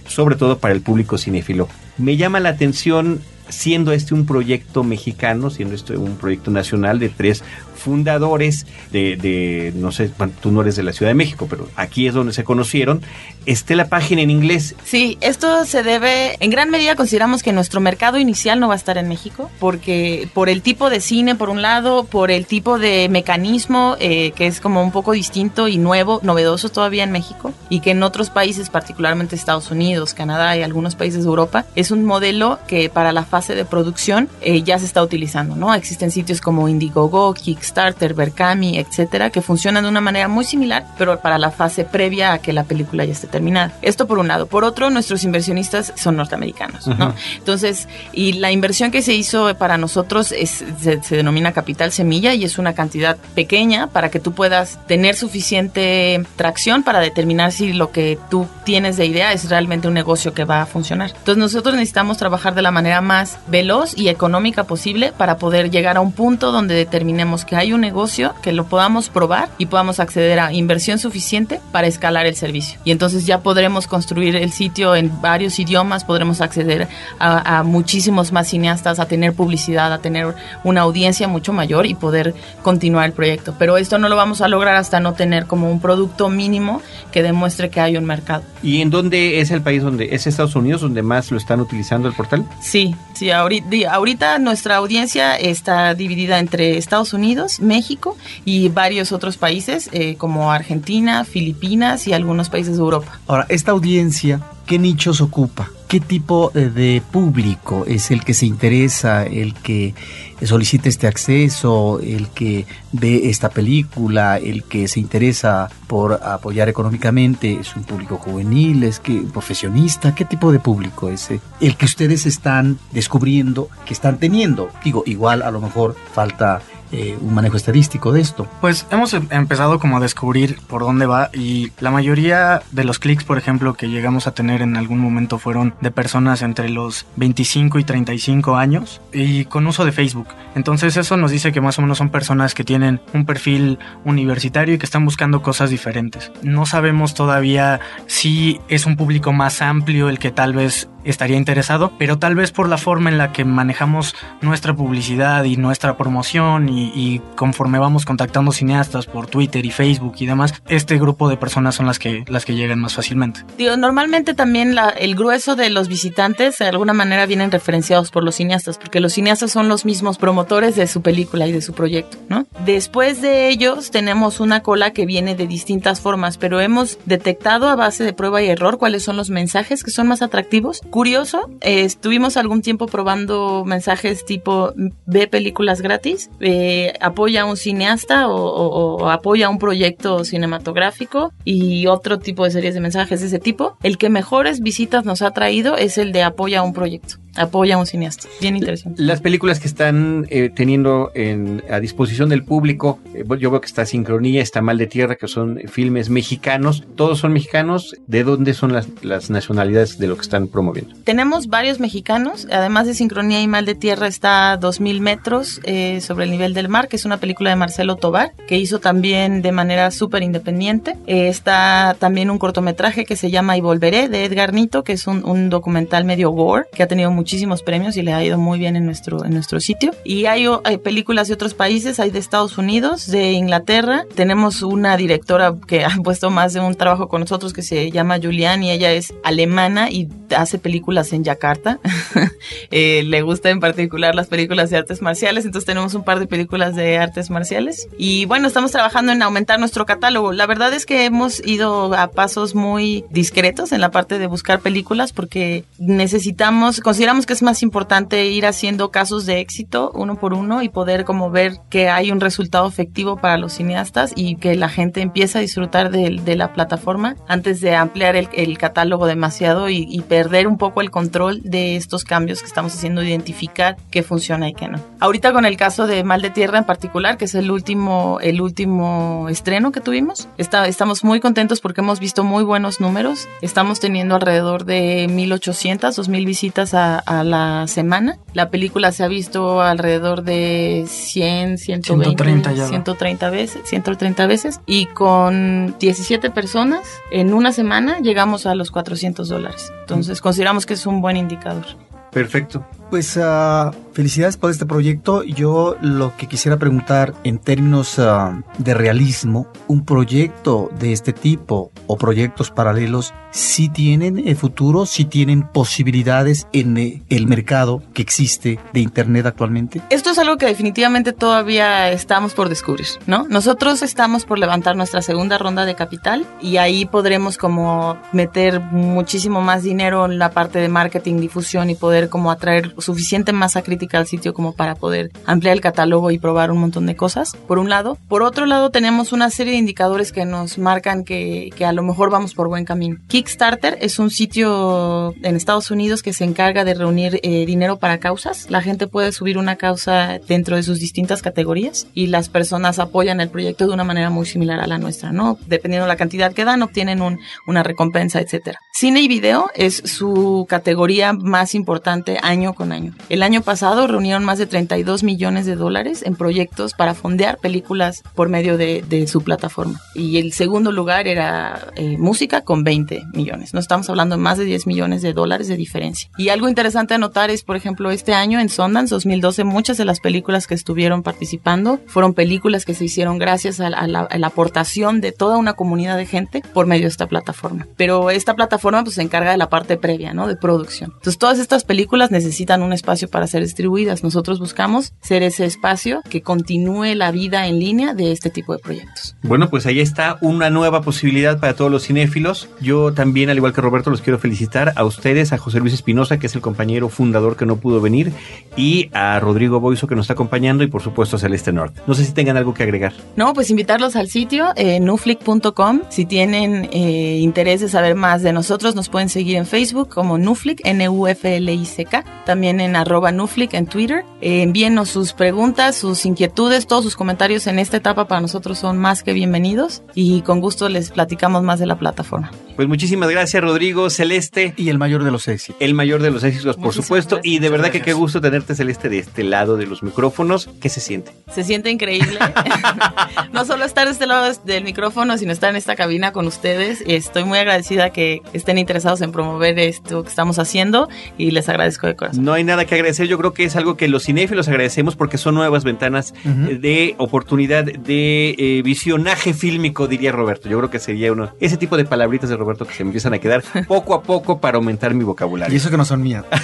sobre 0.07 0.35
todo 0.35 0.59
para 0.59 0.73
el 0.73 0.81
público 0.81 1.17
cinéfilo. 1.17 1.67
Me 1.97 2.17
llama 2.17 2.39
la 2.39 2.49
atención 2.49 3.21
siendo 3.49 3.91
este 3.91 4.13
un 4.13 4.25
proyecto 4.25 4.83
mexicano, 4.83 5.49
siendo 5.49 5.75
este 5.75 5.97
un 5.97 6.17
proyecto 6.17 6.51
nacional 6.51 6.99
de 6.99 7.09
tres 7.09 7.43
fundadores 7.79 8.67
de, 8.91 9.15
de, 9.15 9.71
no 9.75 9.91
sé, 9.91 10.11
tú 10.41 10.51
no 10.51 10.61
eres 10.61 10.75
de 10.75 10.83
la 10.83 10.93
Ciudad 10.93 11.09
de 11.09 11.15
México, 11.15 11.47
pero 11.49 11.67
aquí 11.75 12.07
es 12.07 12.13
donde 12.13 12.33
se 12.33 12.43
conocieron, 12.43 13.01
esté 13.45 13.75
la 13.75 13.87
página 13.87 14.21
en 14.21 14.29
inglés. 14.29 14.75
Sí, 14.83 15.17
esto 15.21 15.65
se 15.65 15.81
debe, 15.81 16.35
en 16.41 16.51
gran 16.51 16.69
medida 16.69 16.95
consideramos 16.95 17.41
que 17.41 17.53
nuestro 17.53 17.79
mercado 17.79 18.19
inicial 18.19 18.59
no 18.59 18.67
va 18.67 18.73
a 18.73 18.77
estar 18.77 18.97
en 18.97 19.07
México, 19.07 19.49
porque 19.59 20.29
por 20.33 20.49
el 20.49 20.61
tipo 20.61 20.89
de 20.89 20.99
cine, 20.99 21.35
por 21.35 21.49
un 21.49 21.61
lado, 21.61 22.03
por 22.03 22.31
el 22.31 22.45
tipo 22.45 22.77
de 22.77 23.07
mecanismo, 23.09 23.95
eh, 23.99 24.31
que 24.35 24.47
es 24.47 24.59
como 24.59 24.83
un 24.83 24.91
poco 24.91 25.13
distinto 25.13 25.67
y 25.67 25.77
nuevo, 25.77 26.19
novedoso 26.21 26.69
todavía 26.69 27.05
en 27.05 27.11
México, 27.11 27.53
y 27.69 27.79
que 27.79 27.91
en 27.91 28.03
otros 28.03 28.29
países, 28.29 28.69
particularmente 28.69 29.35
Estados 29.35 29.71
Unidos, 29.71 30.13
Canadá 30.13 30.57
y 30.57 30.63
algunos 30.63 30.95
países 30.95 31.23
de 31.23 31.29
Europa, 31.29 31.65
es 31.75 31.91
un 31.91 32.03
modelo 32.03 32.59
que 32.67 32.89
para 32.89 33.13
la 33.13 33.23
fase 33.23 33.38
de 33.47 33.65
producción 33.65 34.29
eh, 34.41 34.61
ya 34.63 34.79
se 34.79 34.85
está 34.85 35.01
utilizando, 35.01 35.55
¿no? 35.55 35.73
Existen 35.73 36.11
sitios 36.11 36.41
como 36.41 36.69
Indiegogo, 36.69 37.33
Kickstarter, 37.33 37.79
Starter, 37.79 38.13
Berkami, 38.13 38.77
etcétera, 38.77 39.29
que 39.29 39.41
funcionan 39.41 39.83
de 39.83 39.89
una 39.89 40.01
manera 40.01 40.27
muy 40.27 40.43
similar, 40.43 40.85
pero 40.97 41.19
para 41.19 41.37
la 41.37 41.51
fase 41.51 41.85
previa 41.85 42.33
a 42.33 42.39
que 42.39 42.53
la 42.53 42.63
película 42.63 43.05
ya 43.05 43.13
esté 43.13 43.27
terminada. 43.27 43.71
Esto 43.81 44.07
por 44.07 44.19
un 44.19 44.27
lado. 44.27 44.47
Por 44.47 44.63
otro, 44.63 44.89
nuestros 44.89 45.23
inversionistas 45.23 45.93
son 45.95 46.17
norteamericanos, 46.17 46.87
¿no? 46.87 47.13
Entonces, 47.37 47.87
y 48.11 48.33
la 48.33 48.51
inversión 48.51 48.91
que 48.91 49.01
se 49.01 49.13
hizo 49.13 49.55
para 49.55 49.77
nosotros 49.77 50.31
es, 50.31 50.63
se, 50.81 51.01
se, 51.01 51.15
denomina 51.15 51.51
capital 51.51 51.91
semilla 51.91 52.33
y 52.33 52.43
es 52.43 52.57
una 52.57 52.73
cantidad 52.73 53.17
pequeña 53.35 53.87
para 53.87 54.09
que 54.09 54.19
tú 54.19 54.33
puedas 54.33 54.79
tener 54.87 55.15
suficiente 55.15 56.23
tracción 56.35 56.83
para 56.83 56.99
determinar 56.99 57.51
si 57.51 57.73
lo 57.73 57.91
que 57.91 58.17
tú 58.29 58.47
tienes 58.63 58.97
de 58.97 59.05
idea 59.05 59.33
es 59.33 59.49
realmente 59.49 59.87
un 59.87 59.93
negocio 59.93 60.33
que 60.33 60.45
va 60.45 60.61
a 60.61 60.65
funcionar. 60.65 61.11
Entonces, 61.11 61.37
nosotros 61.37 61.75
necesitamos 61.75 62.17
trabajar 62.17 62.55
de 62.55 62.61
la 62.61 62.71
manera 62.71 63.01
más 63.01 63.28
veloz 63.47 63.97
y 63.97 64.09
económica 64.09 64.63
posible 64.63 65.11
para 65.17 65.37
poder 65.37 65.71
llegar 65.71 65.97
a 65.97 66.01
un 66.01 66.11
punto 66.11 66.51
donde 66.51 66.75
determinemos 66.75 67.45
que 67.45 67.55
hay 67.55 67.73
un 67.73 67.81
negocio 67.81 68.33
que 68.41 68.53
lo 68.53 68.65
podamos 68.65 69.09
probar 69.09 69.49
y 69.57 69.67
podamos 69.67 69.99
acceder 69.99 70.39
a 70.39 70.53
inversión 70.53 70.99
suficiente 70.99 71.59
para 71.71 71.87
escalar 71.87 72.25
el 72.25 72.35
servicio. 72.35 72.79
Y 72.83 72.91
entonces 72.91 73.25
ya 73.25 73.41
podremos 73.41 73.87
construir 73.87 74.35
el 74.35 74.51
sitio 74.51 74.95
en 74.95 75.21
varios 75.21 75.59
idiomas, 75.59 76.05
podremos 76.05 76.41
acceder 76.41 76.87
a, 77.19 77.59
a 77.59 77.63
muchísimos 77.63 78.31
más 78.31 78.47
cineastas, 78.47 78.99
a 78.99 79.05
tener 79.05 79.33
publicidad, 79.33 79.91
a 79.93 79.99
tener 79.99 80.33
una 80.63 80.81
audiencia 80.81 81.27
mucho 81.27 81.53
mayor 81.53 81.85
y 81.85 81.95
poder 81.95 82.33
continuar 82.61 83.05
el 83.05 83.13
proyecto. 83.13 83.55
Pero 83.57 83.77
esto 83.77 83.97
no 83.97 84.09
lo 84.09 84.15
vamos 84.15 84.41
a 84.41 84.47
lograr 84.47 84.75
hasta 84.75 84.99
no 84.99 85.13
tener 85.13 85.45
como 85.45 85.71
un 85.71 85.79
producto 85.79 86.29
mínimo 86.29 86.81
que 87.11 87.23
demuestre 87.23 87.69
que 87.69 87.79
hay 87.79 87.97
un 87.97 88.05
mercado. 88.05 88.43
¿Y 88.61 88.81
en 88.81 88.89
dónde 88.89 89.39
es 89.39 89.51
el 89.51 89.61
país 89.61 89.83
donde 89.83 90.09
es 90.11 90.27
Estados 90.27 90.55
Unidos 90.55 90.81
donde 90.81 91.01
más 91.01 91.31
lo 91.31 91.37
están 91.37 91.59
utilizando 91.59 92.07
el 92.07 92.13
portal? 92.13 92.45
Sí, 92.61 92.95
sí, 93.19 93.31
ahorita, 93.31 94.39
nuestra 94.39 94.77
audiencia 94.77 95.35
está 95.35 95.93
dividida 95.93 96.39
entre 96.39 96.77
Estados 96.77 97.13
Unidos, 97.13 97.59
México 97.59 98.17
y 98.45 98.69
varios 98.69 99.11
otros 99.11 99.37
países 99.37 99.89
eh, 99.91 100.15
como 100.15 100.51
Argentina, 100.51 101.25
Filipinas 101.25 102.07
y 102.07 102.13
algunos 102.13 102.49
países 102.49 102.77
de 102.77 102.81
Europa. 102.81 103.19
Ahora, 103.27 103.45
esta 103.49 103.71
audiencia, 103.71 104.39
¿qué 104.69 104.77
nichos 104.77 105.19
ocupa? 105.19 105.71
¿Qué 105.87 105.99
tipo 105.99 106.51
de 106.53 107.01
público 107.11 107.85
es 107.87 108.11
el 108.11 108.23
que 108.23 108.35
se 108.35 108.45
interesa, 108.45 109.23
el 109.23 109.55
que 109.55 109.95
solicita 110.43 110.87
este 110.87 111.07
acceso, 111.07 111.99
el 111.99 112.27
que 112.27 112.67
ve 112.91 113.31
esta 113.31 113.49
película, 113.49 114.37
el 114.37 114.63
que 114.65 114.87
se 114.87 114.99
interesa 114.99 115.69
por 115.87 116.19
apoyar 116.23 116.69
económicamente? 116.69 117.53
¿Es 117.53 117.75
un 117.75 117.83
público 117.83 118.17
juvenil? 118.17 118.83
¿Es 118.83 118.99
que 118.99 119.23
profesionista? 119.33 120.13
¿Qué 120.13 120.23
tipo 120.23 120.51
de 120.51 120.59
público 120.59 121.09
es 121.09 121.29
el 121.59 121.75
que 121.75 121.85
ustedes 121.85 122.27
están 122.27 122.77
descubriendo 122.91 123.69
que 123.87 123.95
están 123.95 124.19
teniendo? 124.19 124.69
Digo, 124.83 125.01
igual 125.07 125.41
a 125.41 125.49
lo 125.49 125.61
mejor 125.61 125.95
falta 126.13 126.61
eh, 126.91 127.17
un 127.19 127.33
manejo 127.33 127.57
estadístico 127.57 128.11
de 128.11 128.21
esto? 128.21 128.47
Pues 128.61 128.85
hemos 128.91 129.13
empezado 129.13 129.79
como 129.79 129.97
a 129.97 129.99
descubrir 129.99 130.57
por 130.67 130.81
dónde 130.81 131.05
va 131.05 131.29
y 131.33 131.71
la 131.79 131.91
mayoría 131.91 132.61
de 132.71 132.83
los 132.83 132.99
clics, 132.99 133.23
por 133.23 133.37
ejemplo, 133.37 133.73
que 133.73 133.89
llegamos 133.89 134.27
a 134.27 134.31
tener 134.31 134.61
en 134.61 134.77
algún 134.77 134.99
momento 134.99 135.39
fueron 135.39 135.75
de 135.81 135.91
personas 135.91 136.41
entre 136.41 136.69
los 136.69 137.05
25 137.15 137.79
y 137.79 137.83
35 137.83 138.55
años 138.55 139.01
y 139.13 139.45
con 139.45 139.67
uso 139.67 139.85
de 139.85 139.91
Facebook. 139.91 140.27
Entonces 140.55 140.97
eso 140.97 141.17
nos 141.17 141.31
dice 141.31 141.51
que 141.51 141.61
más 141.61 141.77
o 141.79 141.81
menos 141.81 141.97
son 141.97 142.09
personas 142.09 142.53
que 142.53 142.63
tienen 142.63 143.01
un 143.13 143.25
perfil 143.25 143.79
universitario 144.05 144.75
y 144.75 144.77
que 144.77 144.85
están 144.85 145.05
buscando 145.05 145.41
cosas 145.41 145.69
diferentes. 145.69 146.31
No 146.41 146.65
sabemos 146.65 147.13
todavía 147.13 147.79
si 148.07 148.59
es 148.67 148.85
un 148.85 148.95
público 148.95 149.33
más 149.33 149.61
amplio 149.61 150.09
el 150.09 150.19
que 150.19 150.31
tal 150.31 150.53
vez 150.53 150.89
estaría 151.03 151.37
interesado, 151.37 151.91
pero 151.97 152.17
tal 152.17 152.35
vez 152.35 152.51
por 152.51 152.69
la 152.69 152.77
forma 152.77 153.09
en 153.09 153.17
la 153.17 153.31
que 153.31 153.45
manejamos 153.45 154.15
nuestra 154.41 154.75
publicidad 154.75 155.43
y 155.43 155.57
nuestra 155.57 155.97
promoción 155.97 156.69
y, 156.69 157.21
conforme 157.35 157.79
vamos 157.79 158.05
contactando 158.05 158.51
cineastas 158.51 159.05
por 159.05 159.27
Twitter 159.27 159.65
y 159.65 159.71
Facebook 159.71 160.15
y 160.19 160.25
demás, 160.25 160.53
este 160.67 160.97
grupo 160.97 161.29
de 161.29 161.37
personas 161.37 161.75
son 161.75 161.85
las 161.85 161.99
que, 161.99 162.23
las 162.27 162.45
que 162.45 162.55
llegan 162.55 162.79
más 162.79 162.93
fácilmente. 162.93 163.41
Digo, 163.57 163.77
normalmente 163.77 164.33
también 164.33 164.75
el 164.97 165.15
grueso 165.15 165.55
de 165.55 165.69
los 165.69 165.87
visitantes 165.87 166.57
de 166.57 166.65
alguna 166.65 166.93
manera 166.93 167.25
vienen 167.25 167.51
referenciados 167.51 168.11
por 168.11 168.23
los 168.23 168.35
cineastas, 168.35 168.77
porque 168.77 168.99
los 168.99 169.13
cineastas 169.13 169.51
son 169.51 169.69
los 169.69 169.85
mismos 169.85 170.17
promotores 170.17 170.75
de 170.75 170.87
su 170.87 171.01
película 171.01 171.47
y 171.47 171.51
de 171.51 171.61
su 171.61 171.73
proyecto, 171.73 172.17
¿no? 172.27 172.45
Después 172.65 173.21
de 173.21 173.49
ellos 173.49 173.91
tenemos 173.91 174.39
una 174.39 174.61
cola 174.61 174.91
que 174.91 175.05
viene 175.05 175.35
de 175.35 175.47
distintas 175.47 176.01
formas, 176.01 176.37
pero 176.37 176.59
hemos 176.59 176.97
detectado 177.05 177.67
a 177.69 177.75
base 177.75 178.03
de 178.03 178.13
prueba 178.13 178.41
y 178.41 178.47
error 178.47 178.77
cuáles 178.77 179.03
son 179.03 179.17
los 179.17 179.29
mensajes 179.29 179.83
que 179.83 179.91
son 179.91 180.07
más 180.07 180.21
atractivos 180.21 180.81
curioso, 180.89 181.49
eh, 181.61 181.83
estuvimos 181.83 182.37
algún 182.37 182.61
tiempo 182.61 182.87
probando 182.87 183.63
mensajes 183.65 184.25
tipo 184.25 184.73
ve 185.05 185.27
películas 185.27 185.81
gratis, 185.81 186.29
eh, 186.39 186.93
apoya 187.01 187.43
a 187.43 187.45
un 187.45 187.57
cineasta 187.57 188.27
o, 188.27 188.35
o, 188.35 188.95
o, 188.97 189.09
apoya 189.09 189.49
un 189.49 189.59
proyecto 189.59 190.23
cinematográfico 190.23 191.33
y 191.45 191.87
otro 191.87 192.19
tipo 192.19 192.43
de 192.43 192.51
series 192.51 192.73
de 192.73 192.81
mensajes 192.81 193.21
de 193.21 193.27
ese 193.27 193.39
tipo. 193.39 193.77
El 193.83 193.97
que 193.97 194.09
mejores 194.09 194.61
visitas 194.61 195.05
nos 195.05 195.21
ha 195.21 195.31
traído 195.31 195.77
es 195.77 195.97
el 195.97 196.11
de 196.11 196.23
apoya 196.23 196.59
a 196.59 196.63
un 196.63 196.73
proyecto. 196.73 197.17
Apoya 197.35 197.75
a 197.75 197.77
un 197.77 197.85
cineasta. 197.85 198.27
Bien 198.41 198.55
interesante. 198.55 199.01
Las 199.01 199.21
películas 199.21 199.59
que 199.59 199.67
están 199.67 200.25
eh, 200.29 200.49
teniendo 200.53 201.11
en, 201.15 201.63
a 201.69 201.79
disposición 201.79 202.29
del 202.29 202.43
público, 202.43 202.99
eh, 203.13 203.23
yo 203.39 203.51
veo 203.51 203.61
que 203.61 203.67
está 203.67 203.85
Sincronía, 203.85 204.41
está 204.41 204.61
Mal 204.61 204.77
de 204.77 204.87
Tierra, 204.87 205.15
que 205.15 205.27
son 205.27 205.59
filmes 205.67 206.09
mexicanos. 206.09 206.83
¿Todos 206.95 207.19
son 207.19 207.33
mexicanos? 207.33 207.95
¿De 208.07 208.23
dónde 208.23 208.53
son 208.53 208.73
las, 208.73 208.87
las 209.01 209.29
nacionalidades 209.29 209.97
de 209.97 210.07
lo 210.07 210.15
que 210.15 210.21
están 210.21 210.47
promoviendo? 210.47 210.95
Tenemos 211.03 211.47
varios 211.47 211.79
mexicanos, 211.79 212.47
además 212.51 212.87
de 212.87 212.93
Sincronía 212.93 213.41
y 213.41 213.47
Mal 213.47 213.65
de 213.65 213.75
Tierra 213.75 214.07
está 214.07 214.57
2000 214.57 215.01
metros 215.01 215.61
eh, 215.63 216.01
sobre 216.01 216.25
el 216.25 216.31
nivel 216.31 216.53
del 216.53 216.69
mar, 216.69 216.87
que 216.87 216.95
es 216.95 217.05
una 217.05 217.17
película 217.17 217.49
de 217.49 217.55
Marcelo 217.55 217.95
Tobar, 217.95 218.33
que 218.47 218.57
hizo 218.57 218.79
también 218.79 219.41
de 219.41 219.51
manera 219.51 219.91
súper 219.91 220.23
independiente. 220.23 220.95
Eh, 221.07 221.27
está 221.27 221.95
también 221.99 222.29
un 222.29 222.37
cortometraje 222.37 223.05
que 223.05 223.15
se 223.15 223.31
llama 223.31 223.57
Y 223.57 223.61
Volveré, 223.61 224.09
de 224.09 224.25
Edgar 224.25 224.53
Nito, 224.53 224.83
que 224.83 224.93
es 224.93 225.07
un, 225.07 225.23
un, 225.25 225.49
documental 225.49 226.05
medio 226.05 226.29
gore, 226.31 226.65
que 226.73 226.83
ha 226.83 226.87
tenido 226.87 227.11
muchísimos 227.29 227.61
premios 227.61 227.95
y 227.95 228.01
le 228.01 228.11
ha 228.11 228.23
ido 228.23 228.39
muy 228.39 228.57
bien 228.57 228.75
en 228.75 228.85
nuestro, 228.85 229.23
en 229.23 229.33
nuestro 229.33 229.59
sitio. 229.59 229.91
Y 230.03 230.25
hay, 230.25 230.47
hay 230.63 230.77
películas 230.79 231.27
de 231.27 231.35
otros 231.35 231.53
países, 231.53 231.99
hay 231.99 232.09
de 232.09 232.17
Estados 232.17 232.57
Unidos, 232.57 233.05
de 233.05 233.33
Inglaterra. 233.33 234.05
Tenemos 234.15 234.63
una 234.63 234.97
directora 234.97 235.53
que 235.67 235.85
ha 235.85 235.95
puesto 236.03 236.31
más 236.31 236.53
de 236.53 236.59
un 236.59 236.73
trabajo 236.73 237.07
con 237.07 237.21
nosotros 237.21 237.53
que 237.53 237.61
se 237.61 237.91
llama 237.91 238.17
Julián 238.19 238.63
y 238.63 238.71
ella 238.71 238.91
es 238.93 239.13
alemana 239.23 239.91
y 239.91 240.09
hace 240.35 240.57
películas 240.57 241.13
en 241.13 241.23
Yakarta. 241.23 241.79
eh, 242.71 243.03
le 243.05 243.21
gusta 243.21 243.51
en 243.51 243.59
particular 243.59 244.15
las 244.15 244.25
películas 244.25 244.71
de 244.71 244.77
artes 244.77 245.03
marciales, 245.03 245.45
entonces 245.45 245.67
tenemos 245.67 245.93
un 245.93 246.03
par 246.03 246.19
de 246.19 246.25
películas 246.25 246.75
de 246.75 246.97
artes 246.97 247.29
marciales. 247.29 247.89
Y 247.99 248.25
bueno, 248.25 248.47
estamos 248.47 248.71
trabajando 248.71 249.11
en 249.11 249.21
aumentar 249.21 249.59
nuestro 249.59 249.85
catálogo. 249.85 250.31
La 250.31 250.47
verdad 250.47 250.73
es 250.73 250.87
que 250.87 251.05
hemos 251.05 251.45
ido 251.45 251.93
a 251.93 252.09
pasos 252.09 252.55
muy 252.55 253.05
discretos 253.11 253.71
en 253.71 253.81
la 253.81 253.91
parte 253.91 254.17
de 254.17 254.25
buscar 254.25 254.61
películas 254.61 255.13
porque 255.13 255.63
necesitamos, 255.77 256.79
consideramos 256.79 257.08
que 257.09 257.33
es 257.33 257.41
más 257.41 257.63
importante 257.63 258.27
ir 258.27 258.45
haciendo 258.45 258.91
casos 258.91 259.25
de 259.25 259.39
éxito 259.39 259.91
uno 259.95 260.15
por 260.15 260.35
uno 260.35 260.61
y 260.61 260.69
poder 260.69 261.05
como 261.05 261.31
ver 261.31 261.53
que 261.69 261.89
hay 261.89 262.11
un 262.11 262.19
resultado 262.19 262.67
efectivo 262.67 263.17
para 263.17 263.37
los 263.39 263.53
cineastas 263.53 264.13
y 264.15 264.35
que 264.35 264.55
la 264.55 264.69
gente 264.69 265.01
empieza 265.01 265.39
a 265.39 265.41
disfrutar 265.41 265.89
de, 265.89 266.21
de 266.23 266.35
la 266.35 266.53
plataforma 266.53 267.15
antes 267.27 267.61
de 267.61 267.75
ampliar 267.75 268.15
el, 268.15 268.29
el 268.33 268.59
catálogo 268.59 269.07
demasiado 269.07 269.69
y, 269.69 269.87
y, 269.89 270.01
perder 270.01 270.47
un 270.47 270.59
poco 270.59 270.81
el 270.81 270.91
control 270.91 271.41
de 271.43 271.75
estos 271.75 272.03
cambios 272.03 272.41
que 272.41 272.47
estamos 272.47 272.75
haciendo, 272.75 273.01
identificar 273.01 273.75
qué 273.89 274.03
funciona 274.03 274.47
y 274.47 274.53
qué 274.53 274.67
no. 274.67 274.79
Ahorita 274.99 275.33
con 275.33 275.45
el 275.45 275.57
caso 275.57 275.87
de 275.87 276.03
Mal 276.03 276.21
de 276.21 276.29
Tierra 276.29 276.59
en 276.59 276.63
particular, 276.63 277.17
que 277.17 277.25
es 277.25 277.33
el 277.33 277.49
último, 277.49 278.19
el 278.21 278.39
último 278.39 279.27
estreno 279.29 279.71
que 279.71 279.81
tuvimos, 279.81 280.27
está, 280.37 280.67
estamos 280.67 281.03
muy 281.03 281.19
contentos 281.19 281.59
porque 281.59 281.81
hemos 281.81 281.99
visto 281.99 282.23
muy 282.23 282.43
buenos 282.43 282.79
números. 282.79 283.27
Estamos 283.41 283.79
teniendo 283.79 284.15
alrededor 284.15 284.65
de 284.65 285.07
1800, 285.09 285.95
2000 285.95 286.25
visitas 286.25 286.73
a, 286.75 286.98
a 287.05 287.23
la 287.23 287.65
semana. 287.67 288.17
La 288.33 288.49
película 288.49 288.91
se 288.91 289.03
ha 289.03 289.07
visto 289.07 289.61
alrededor 289.61 290.23
de 290.23 290.85
100, 290.87 291.57
120, 291.57 292.23
130, 292.23 292.53
ya 292.53 292.67
130 292.67 293.29
veces, 293.29 293.61
130 293.65 294.27
veces 294.27 294.61
y 294.65 294.85
con 294.87 295.75
17 295.79 296.29
personas 296.29 296.81
en 297.11 297.33
una 297.33 297.51
semana 297.51 297.99
llegamos 297.99 298.45
a 298.45 298.55
los 298.55 298.71
400 298.71 299.27
dólares. 299.27 299.71
Entonces 299.81 300.21
consideramos 300.21 300.65
que 300.65 300.75
es 300.75 300.85
un 300.85 301.01
buen 301.01 301.17
indicador. 301.17 301.65
Perfecto. 302.11 302.65
Pues 302.89 303.17
uh, 303.17 303.71
felicidades 303.93 304.37
por 304.37 304.49
este 304.49 304.65
proyecto. 304.65 305.23
Yo 305.23 305.75
lo 305.81 306.15
que 306.17 306.27
quisiera 306.27 306.57
preguntar 306.57 307.13
en 307.23 307.37
términos 307.37 307.99
uh, 307.99 308.41
de 308.57 308.73
realismo, 308.73 309.47
un 309.67 309.85
proyecto 309.85 310.69
de 310.79 310.93
este 310.93 311.13
tipo 311.13 311.71
o 311.85 311.97
proyectos 311.97 312.49
paralelos, 312.49 313.13
si 313.31 313.69
tienen 313.69 314.27
el 314.27 314.35
futuro, 314.35 314.85
si 314.85 315.05
tienen 315.05 315.43
posibilidades 315.43 316.47
en 316.51 316.77
eh, 316.77 317.03
el 317.09 317.27
mercado 317.27 317.83
que 317.93 318.01
existe 318.01 318.59
de 318.73 318.79
Internet 318.79 319.25
actualmente. 319.27 319.81
Esto 319.89 320.09
es 320.09 320.17
algo 320.17 320.37
que 320.37 320.47
definitivamente 320.47 321.13
todavía 321.13 321.91
estamos 321.91 322.33
por 322.33 322.49
descubrir, 322.49 322.87
¿no? 323.05 323.27
Nosotros 323.29 323.83
estamos 323.83 324.25
por 324.25 324.39
levantar 324.39 324.75
nuestra 324.75 325.01
segunda 325.01 325.37
ronda 325.37 325.65
de 325.65 325.75
capital 325.75 326.25
y 326.41 326.57
ahí 326.57 326.85
podremos 326.85 327.37
como 327.37 327.97
meter 328.13 328.59
muchísimo 328.59 329.41
más 329.41 329.61
dinero 329.61 330.05
en 330.05 330.17
la 330.17 330.31
parte 330.31 330.59
de 330.59 330.69
marketing, 330.69 331.17
difusión 331.17 331.69
y 331.69 331.75
poder 331.75 332.09
como 332.09 332.31
atraer 332.31 332.73
suficiente 332.81 333.33
masa 333.33 333.61
crítica 333.61 333.97
al 333.97 334.07
sitio 334.07 334.33
como 334.33 334.53
para 334.53 334.75
poder 334.75 335.11
ampliar 335.25 335.55
el 335.55 335.61
catálogo 335.61 336.11
y 336.11 336.19
probar 336.19 336.51
un 336.51 336.59
montón 336.59 336.85
de 336.85 336.95
cosas, 336.95 337.35
por 337.47 337.59
un 337.59 337.69
lado. 337.69 337.97
Por 338.07 338.23
otro 338.23 338.45
lado, 338.45 338.69
tenemos 338.69 339.11
una 339.13 339.29
serie 339.29 339.53
de 339.53 339.59
indicadores 339.59 340.11
que 340.11 340.25
nos 340.25 340.57
marcan 340.57 341.03
que, 341.03 341.49
que 341.55 341.65
a 341.65 341.73
lo 341.73 341.83
mejor 341.83 342.09
vamos 342.09 342.33
por 342.33 342.47
buen 342.47 342.65
camino. 342.65 342.97
Kickstarter 343.07 343.77
es 343.81 343.99
un 343.99 344.09
sitio 344.09 345.13
en 345.23 345.35
Estados 345.35 345.71
Unidos 345.71 346.03
que 346.03 346.13
se 346.13 346.23
encarga 346.23 346.63
de 346.63 346.73
reunir 346.73 347.19
eh, 347.23 347.45
dinero 347.45 347.77
para 347.77 347.99
causas. 347.99 348.49
La 348.49 348.61
gente 348.61 348.87
puede 348.87 349.11
subir 349.11 349.37
una 349.37 349.55
causa 349.55 350.19
dentro 350.27 350.55
de 350.55 350.63
sus 350.63 350.79
distintas 350.79 351.21
categorías 351.21 351.87
y 351.93 352.07
las 352.07 352.29
personas 352.29 352.79
apoyan 352.79 353.21
el 353.21 353.29
proyecto 353.29 353.67
de 353.67 353.73
una 353.73 353.83
manera 353.83 354.09
muy 354.09 354.25
similar 354.25 354.59
a 354.59 354.67
la 354.67 354.77
nuestra, 354.77 355.11
¿no? 355.11 355.37
Dependiendo 355.47 355.85
de 355.85 355.89
la 355.89 355.97
cantidad 355.97 356.33
que 356.33 356.45
dan, 356.45 356.61
obtienen 356.61 357.01
un, 357.01 357.19
una 357.47 357.63
recompensa, 357.63 358.19
etcétera. 358.19 358.59
Cine 358.73 359.01
y 359.01 359.07
video 359.07 359.49
es 359.55 359.81
su 359.85 360.45
categoría 360.47 361.13
más 361.13 361.55
importante 361.55 362.17
año 362.21 362.53
con 362.53 362.68
año. 362.71 362.93
El 363.09 363.23
año 363.23 363.41
pasado 363.41 363.87
reunieron 363.87 364.23
más 364.25 364.37
de 364.37 364.45
32 364.45 365.03
millones 365.03 365.45
de 365.45 365.55
dólares 365.55 366.03
en 366.05 366.15
proyectos 366.15 366.73
para 366.73 366.93
fondear 366.93 367.37
películas 367.37 368.03
por 368.15 368.29
medio 368.29 368.57
de, 368.57 368.83
de 368.87 369.07
su 369.07 369.21
plataforma. 369.21 369.79
Y 369.95 370.17
el 370.17 370.33
segundo 370.33 370.71
lugar 370.71 371.07
era 371.07 371.71
eh, 371.75 371.97
música 371.97 372.41
con 372.41 372.63
20 372.63 373.03
millones. 373.13 373.53
No 373.53 373.59
estamos 373.59 373.89
hablando 373.89 374.15
de 374.15 374.21
más 374.21 374.37
de 374.37 374.45
10 374.45 374.67
millones 374.67 375.01
de 375.01 375.13
dólares 375.13 375.47
de 375.47 375.55
diferencia. 375.55 376.09
Y 376.17 376.29
algo 376.29 376.49
interesante 376.49 376.93
a 376.93 376.97
notar 376.97 377.29
es, 377.29 377.43
por 377.43 377.55
ejemplo, 377.55 377.91
este 377.91 378.13
año 378.13 378.39
en 378.39 378.49
Sundance 378.49 378.93
2012, 378.93 379.43
muchas 379.43 379.77
de 379.77 379.85
las 379.85 379.99
películas 379.99 380.47
que 380.47 380.55
estuvieron 380.55 381.03
participando 381.03 381.79
fueron 381.87 382.13
películas 382.13 382.65
que 382.65 382.73
se 382.73 382.85
hicieron 382.85 383.17
gracias 383.17 383.59
a 383.59 383.69
la, 383.69 383.77
a 383.77 383.87
la, 383.87 383.99
a 384.01 384.17
la 384.17 384.27
aportación 384.27 385.01
de 385.01 385.11
toda 385.11 385.37
una 385.37 385.53
comunidad 385.53 385.97
de 385.97 386.05
gente 386.05 386.43
por 386.53 386.65
medio 386.65 386.83
de 386.83 386.89
esta 386.89 387.07
plataforma. 387.07 387.67
Pero 387.77 388.09
esta 388.09 388.35
plataforma 388.35 388.83
pues 388.83 388.95
se 388.95 389.01
encarga 389.01 389.31
de 389.31 389.37
la 389.37 389.49
parte 389.49 389.77
previa, 389.77 390.13
¿no? 390.13 390.27
De 390.27 390.35
producción. 390.35 390.91
Entonces 390.95 391.17
todas 391.17 391.39
estas 391.39 391.63
películas 391.63 392.11
necesitan 392.11 392.58
un 392.61 392.73
espacio 392.73 393.09
para 393.09 393.27
ser 393.27 393.43
distribuidas. 393.43 394.03
Nosotros 394.03 394.39
buscamos 394.39 394.93
ser 395.01 395.23
ese 395.23 395.45
espacio 395.45 396.01
que 396.09 396.21
continúe 396.21 396.95
la 396.95 397.11
vida 397.11 397.47
en 397.47 397.59
línea 397.59 397.93
de 397.93 398.11
este 398.11 398.29
tipo 398.29 398.53
de 398.53 398.59
proyectos. 398.59 399.15
Bueno, 399.23 399.49
pues 399.49 399.65
ahí 399.65 399.79
está 399.79 400.17
una 400.21 400.49
nueva 400.49 400.81
posibilidad 400.81 401.39
para 401.39 401.55
todos 401.55 401.71
los 401.71 401.85
cinéfilos. 401.85 402.49
Yo 402.61 402.93
también, 402.93 403.29
al 403.29 403.37
igual 403.37 403.53
que 403.53 403.61
Roberto, 403.61 403.89
los 403.89 404.01
quiero 404.01 404.19
felicitar 404.19 404.73
a 404.75 404.83
ustedes, 404.83 405.33
a 405.33 405.37
José 405.37 405.59
Luis 405.59 405.73
Espinosa, 405.73 406.19
que 406.19 406.27
es 406.27 406.35
el 406.35 406.41
compañero 406.41 406.89
fundador 406.89 407.35
que 407.35 407.45
no 407.45 407.57
pudo 407.57 407.81
venir, 407.81 408.11
y 408.55 408.89
a 408.93 409.19
Rodrigo 409.19 409.59
Boiso, 409.59 409.87
que 409.87 409.95
nos 409.95 410.05
está 410.05 410.13
acompañando, 410.13 410.63
y 410.63 410.67
por 410.67 410.81
supuesto 410.81 411.15
a 411.15 411.19
Celeste 411.19 411.51
North. 411.51 411.75
No 411.87 411.93
sé 411.93 412.05
si 412.05 412.13
tengan 412.13 412.37
algo 412.37 412.53
que 412.53 412.63
agregar. 412.63 412.93
No, 413.15 413.33
pues 413.33 413.49
invitarlos 413.49 413.95
al 413.95 414.09
sitio 414.09 414.49
eh, 414.55 414.79
nuflic.com. 414.79 415.81
Si 415.89 416.05
tienen 416.05 416.69
eh, 416.71 417.19
interés 417.21 417.61
de 417.61 417.69
saber 417.69 417.95
más 417.95 418.21
de 418.21 418.33
nosotros, 418.33 418.75
nos 418.75 418.89
pueden 418.89 419.09
seguir 419.09 419.35
en 419.37 419.45
Facebook 419.45 419.89
como 419.89 420.17
Nuflic, 420.17 420.61
N-U-F-L-I-C-K. 420.63 422.03
También 422.25 422.48
en 422.49 422.75
arroba 422.75 423.11
Nuflic 423.11 423.53
en 423.53 423.67
Twitter. 423.67 424.03
Envíenos 424.21 424.89
sus 424.89 425.13
preguntas, 425.13 425.75
sus 425.75 426.05
inquietudes, 426.05 426.67
todos 426.67 426.83
sus 426.83 426.95
comentarios 426.95 427.47
en 427.47 427.59
esta 427.59 427.77
etapa 427.77 428.07
para 428.07 428.21
nosotros 428.21 428.57
son 428.57 428.77
más 428.77 429.03
que 429.03 429.13
bienvenidos 429.13 429.83
y 429.93 430.21
con 430.21 430.41
gusto 430.41 430.69
les 430.69 430.89
platicamos 430.89 431.43
más 431.43 431.59
de 431.59 431.67
la 431.67 431.77
plataforma. 431.77 432.31
Pues 432.59 432.67
muchísimas 432.67 433.09
gracias, 433.09 433.41
Rodrigo, 433.41 433.89
Celeste. 433.89 434.53
Y 434.57 434.67
el 434.67 434.77
mayor 434.77 435.05
de 435.05 435.11
los 435.11 435.29
éxitos. 435.29 435.55
El 435.61 435.73
mayor 435.73 436.01
de 436.01 436.11
los 436.11 436.25
éxitos, 436.25 436.57
por 436.57 436.65
Muchísimas 436.65 436.85
supuesto. 436.87 437.15
Gracias. 437.15 437.33
Y 437.33 437.39
de 437.39 437.47
verdad 437.47 437.67
gracias. 437.67 437.85
que 437.85 437.91
qué 437.91 437.93
gusto 437.93 438.19
tenerte, 438.19 438.53
Celeste, 438.53 438.89
de 438.89 438.99
este 438.99 439.23
lado 439.23 439.55
de 439.55 439.65
los 439.65 439.81
micrófonos. 439.81 440.49
¿Qué 440.59 440.67
se 440.67 440.81
siente? 440.81 441.13
Se 441.33 441.45
siente 441.45 441.69
increíble. 441.69 442.19
no 443.31 443.45
solo 443.45 443.63
estar 443.63 443.85
de 443.85 443.93
este 443.93 444.07
lado 444.07 444.29
del 444.43 444.65
micrófono, 444.65 445.17
sino 445.17 445.31
estar 445.31 445.51
en 445.51 445.55
esta 445.55 445.77
cabina 445.77 446.11
con 446.11 446.27
ustedes. 446.27 446.83
Estoy 446.85 447.23
muy 447.23 447.37
agradecida 447.37 447.91
que 447.91 448.21
estén 448.33 448.57
interesados 448.57 448.99
en 448.99 449.13
promover 449.13 449.57
esto 449.57 450.03
que 450.03 450.09
estamos 450.09 450.37
haciendo 450.37 450.89
y 451.17 451.31
les 451.31 451.47
agradezco 451.47 451.87
de 451.87 451.95
corazón. 451.95 452.25
No 452.25 452.33
hay 452.33 452.43
nada 452.43 452.65
que 452.65 452.75
agradecer. 452.75 453.07
Yo 453.07 453.17
creo 453.17 453.31
que 453.31 453.45
es 453.45 453.55
algo 453.55 453.77
que 453.77 453.87
los 453.87 454.03
cinéfilos 454.03 454.49
agradecemos 454.49 454.97
porque 454.97 455.17
son 455.17 455.35
nuevas 455.35 455.63
ventanas 455.63 456.13
uh 456.25 456.27
-huh. 456.27 456.59
de 456.59 456.95
oportunidad 456.97 457.63
de 457.63 458.35
eh, 458.37 458.61
visionaje 458.65 459.33
fílmico, 459.33 459.87
diría 459.87 460.11
Roberto. 460.11 460.49
Yo 460.49 460.57
creo 460.57 460.69
que 460.69 460.79
sería 460.79 461.13
uno 461.13 461.31
ese 461.39 461.55
tipo 461.55 461.77
de 461.77 461.85
palabritas 461.85 462.29
de 462.29 462.35
Roberto 462.35 462.48
que 462.57 462.73
se 462.73 462.83
me 462.83 462.89
empiezan 462.89 463.13
a 463.13 463.19
quedar 463.19 463.43
poco 463.67 463.93
a 463.93 464.03
poco 464.03 464.39
para 464.39 464.57
aumentar 464.57 464.93
mi 464.93 465.03
vocabulario. 465.03 465.53
Y 465.53 465.57
eso 465.57 465.69
que 465.69 465.77
no 465.77 465.85
son 465.85 466.01
mías. 466.01 466.25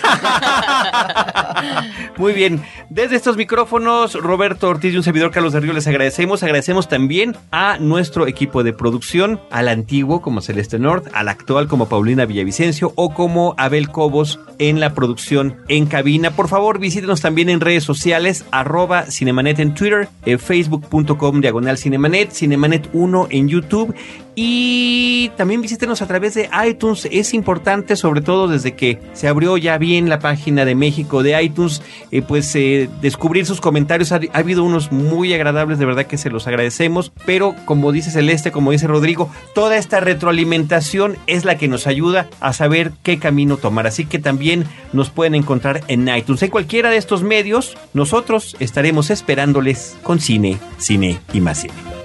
Muy 2.18 2.34
bien. 2.34 2.62
Desde 2.90 3.16
estos 3.16 3.38
micrófonos, 3.38 4.14
Roberto 4.14 4.70
Ortiz 4.70 4.94
y 4.94 4.98
un 4.98 5.04
servidor 5.04 5.32
Carlos 5.32 5.54
de 5.54 5.60
Río 5.60 5.74
les 5.74 5.88
agradecemos. 5.88 6.44
Agradecemos 6.44 6.88
también 6.88 7.36
a 7.52 7.78
nuestro 7.80 8.28
equipo 8.28 8.64
de 8.64 8.74
producción, 8.74 9.40
al 9.52 9.68
antiguo 9.68 10.22
como 10.22 10.42
Celeste 10.42 10.80
North, 10.80 11.08
al 11.14 11.28
actual 11.28 11.68
como 11.68 11.90
Paulina 11.90 12.26
Villavicencio 12.26 12.94
o 12.96 13.14
como 13.14 13.56
Abel 13.58 13.90
Cobos 13.90 14.40
en 14.60 14.80
la 14.80 14.94
producción 14.94 15.58
en 15.68 15.86
cabina. 15.86 16.32
Por 16.32 16.48
favor, 16.48 16.80
visítenos 16.80 17.22
también 17.22 17.50
en 17.50 17.62
redes 17.62 17.84
sociales, 17.84 18.46
arroba 18.52 19.12
Cinemanet 19.12 19.60
en 19.60 19.74
Twitter, 19.74 20.08
en 20.26 20.40
facebook.com 20.40 21.42
diagonal 21.42 21.78
Cinemanet, 21.78 22.32
Cinemanet 22.32 22.90
1 22.94 23.28
en 23.30 23.48
YouTube 23.48 23.96
y 24.36 25.30
también 25.38 25.62
visítenos 25.62 26.02
a 26.02 26.08
través 26.08 26.34
de 26.34 26.50
iTunes. 26.68 27.08
Es 27.10 27.34
importante, 27.34 27.96
sobre 27.96 28.22
todo 28.22 28.48
desde 28.48 28.74
que 28.74 29.00
se 29.14 29.28
abrió 29.28 29.58
ya 29.58 29.78
bien 29.78 30.10
la 30.10 30.20
página 30.20 30.66
de 30.66 30.76
México 30.76 31.24
de 31.24 31.42
iTunes, 31.42 31.82
eh, 32.12 32.22
pues 32.22 32.54
eh, 32.56 32.90
descubrir 33.02 33.46
sus 33.46 33.62
comentarios. 33.62 34.12
Ha, 34.12 34.20
ha, 34.34 34.38
habido 34.38 34.64
unos 34.64 34.92
muy 34.92 35.34
agradables, 35.34 35.80
de 35.80 35.86
verdad 35.86 36.06
que 36.06 36.18
se 36.18 36.30
los 36.30 36.48
agradecemos. 36.48 37.12
Pero 37.26 37.56
como 37.66 37.92
dice 37.92 38.12
Celeste, 38.12 38.52
como 38.52 38.72
dice 38.72 38.88
Rodrigo, 38.88 39.30
toda 39.54 39.78
esta 39.78 40.02
retroalimentación 40.02 41.18
es 41.28 41.46
la 41.46 41.58
que 41.58 41.70
nos 41.70 41.88
ayuda 41.88 42.28
a 42.42 42.52
saber 42.52 42.92
qué 43.04 43.20
camino 43.20 43.58
tomar. 43.58 43.88
Así 43.88 44.06
que 44.06 44.20
también 44.20 44.66
nos 44.92 45.10
pueden 45.10 45.36
encontrar 45.36 45.82
en 45.88 46.08
iTunes. 46.10 46.44
En 46.44 46.50
cualquiera 46.50 46.90
de 46.90 46.98
estos 46.98 47.24
medios, 47.24 47.78
nosotros 47.94 48.58
estaremos 48.60 49.10
esperándoles 49.10 49.96
con 50.04 50.20
cine, 50.20 50.58
cine 50.78 51.20
y 51.34 51.42
más 51.42 51.62
cine. 51.62 52.05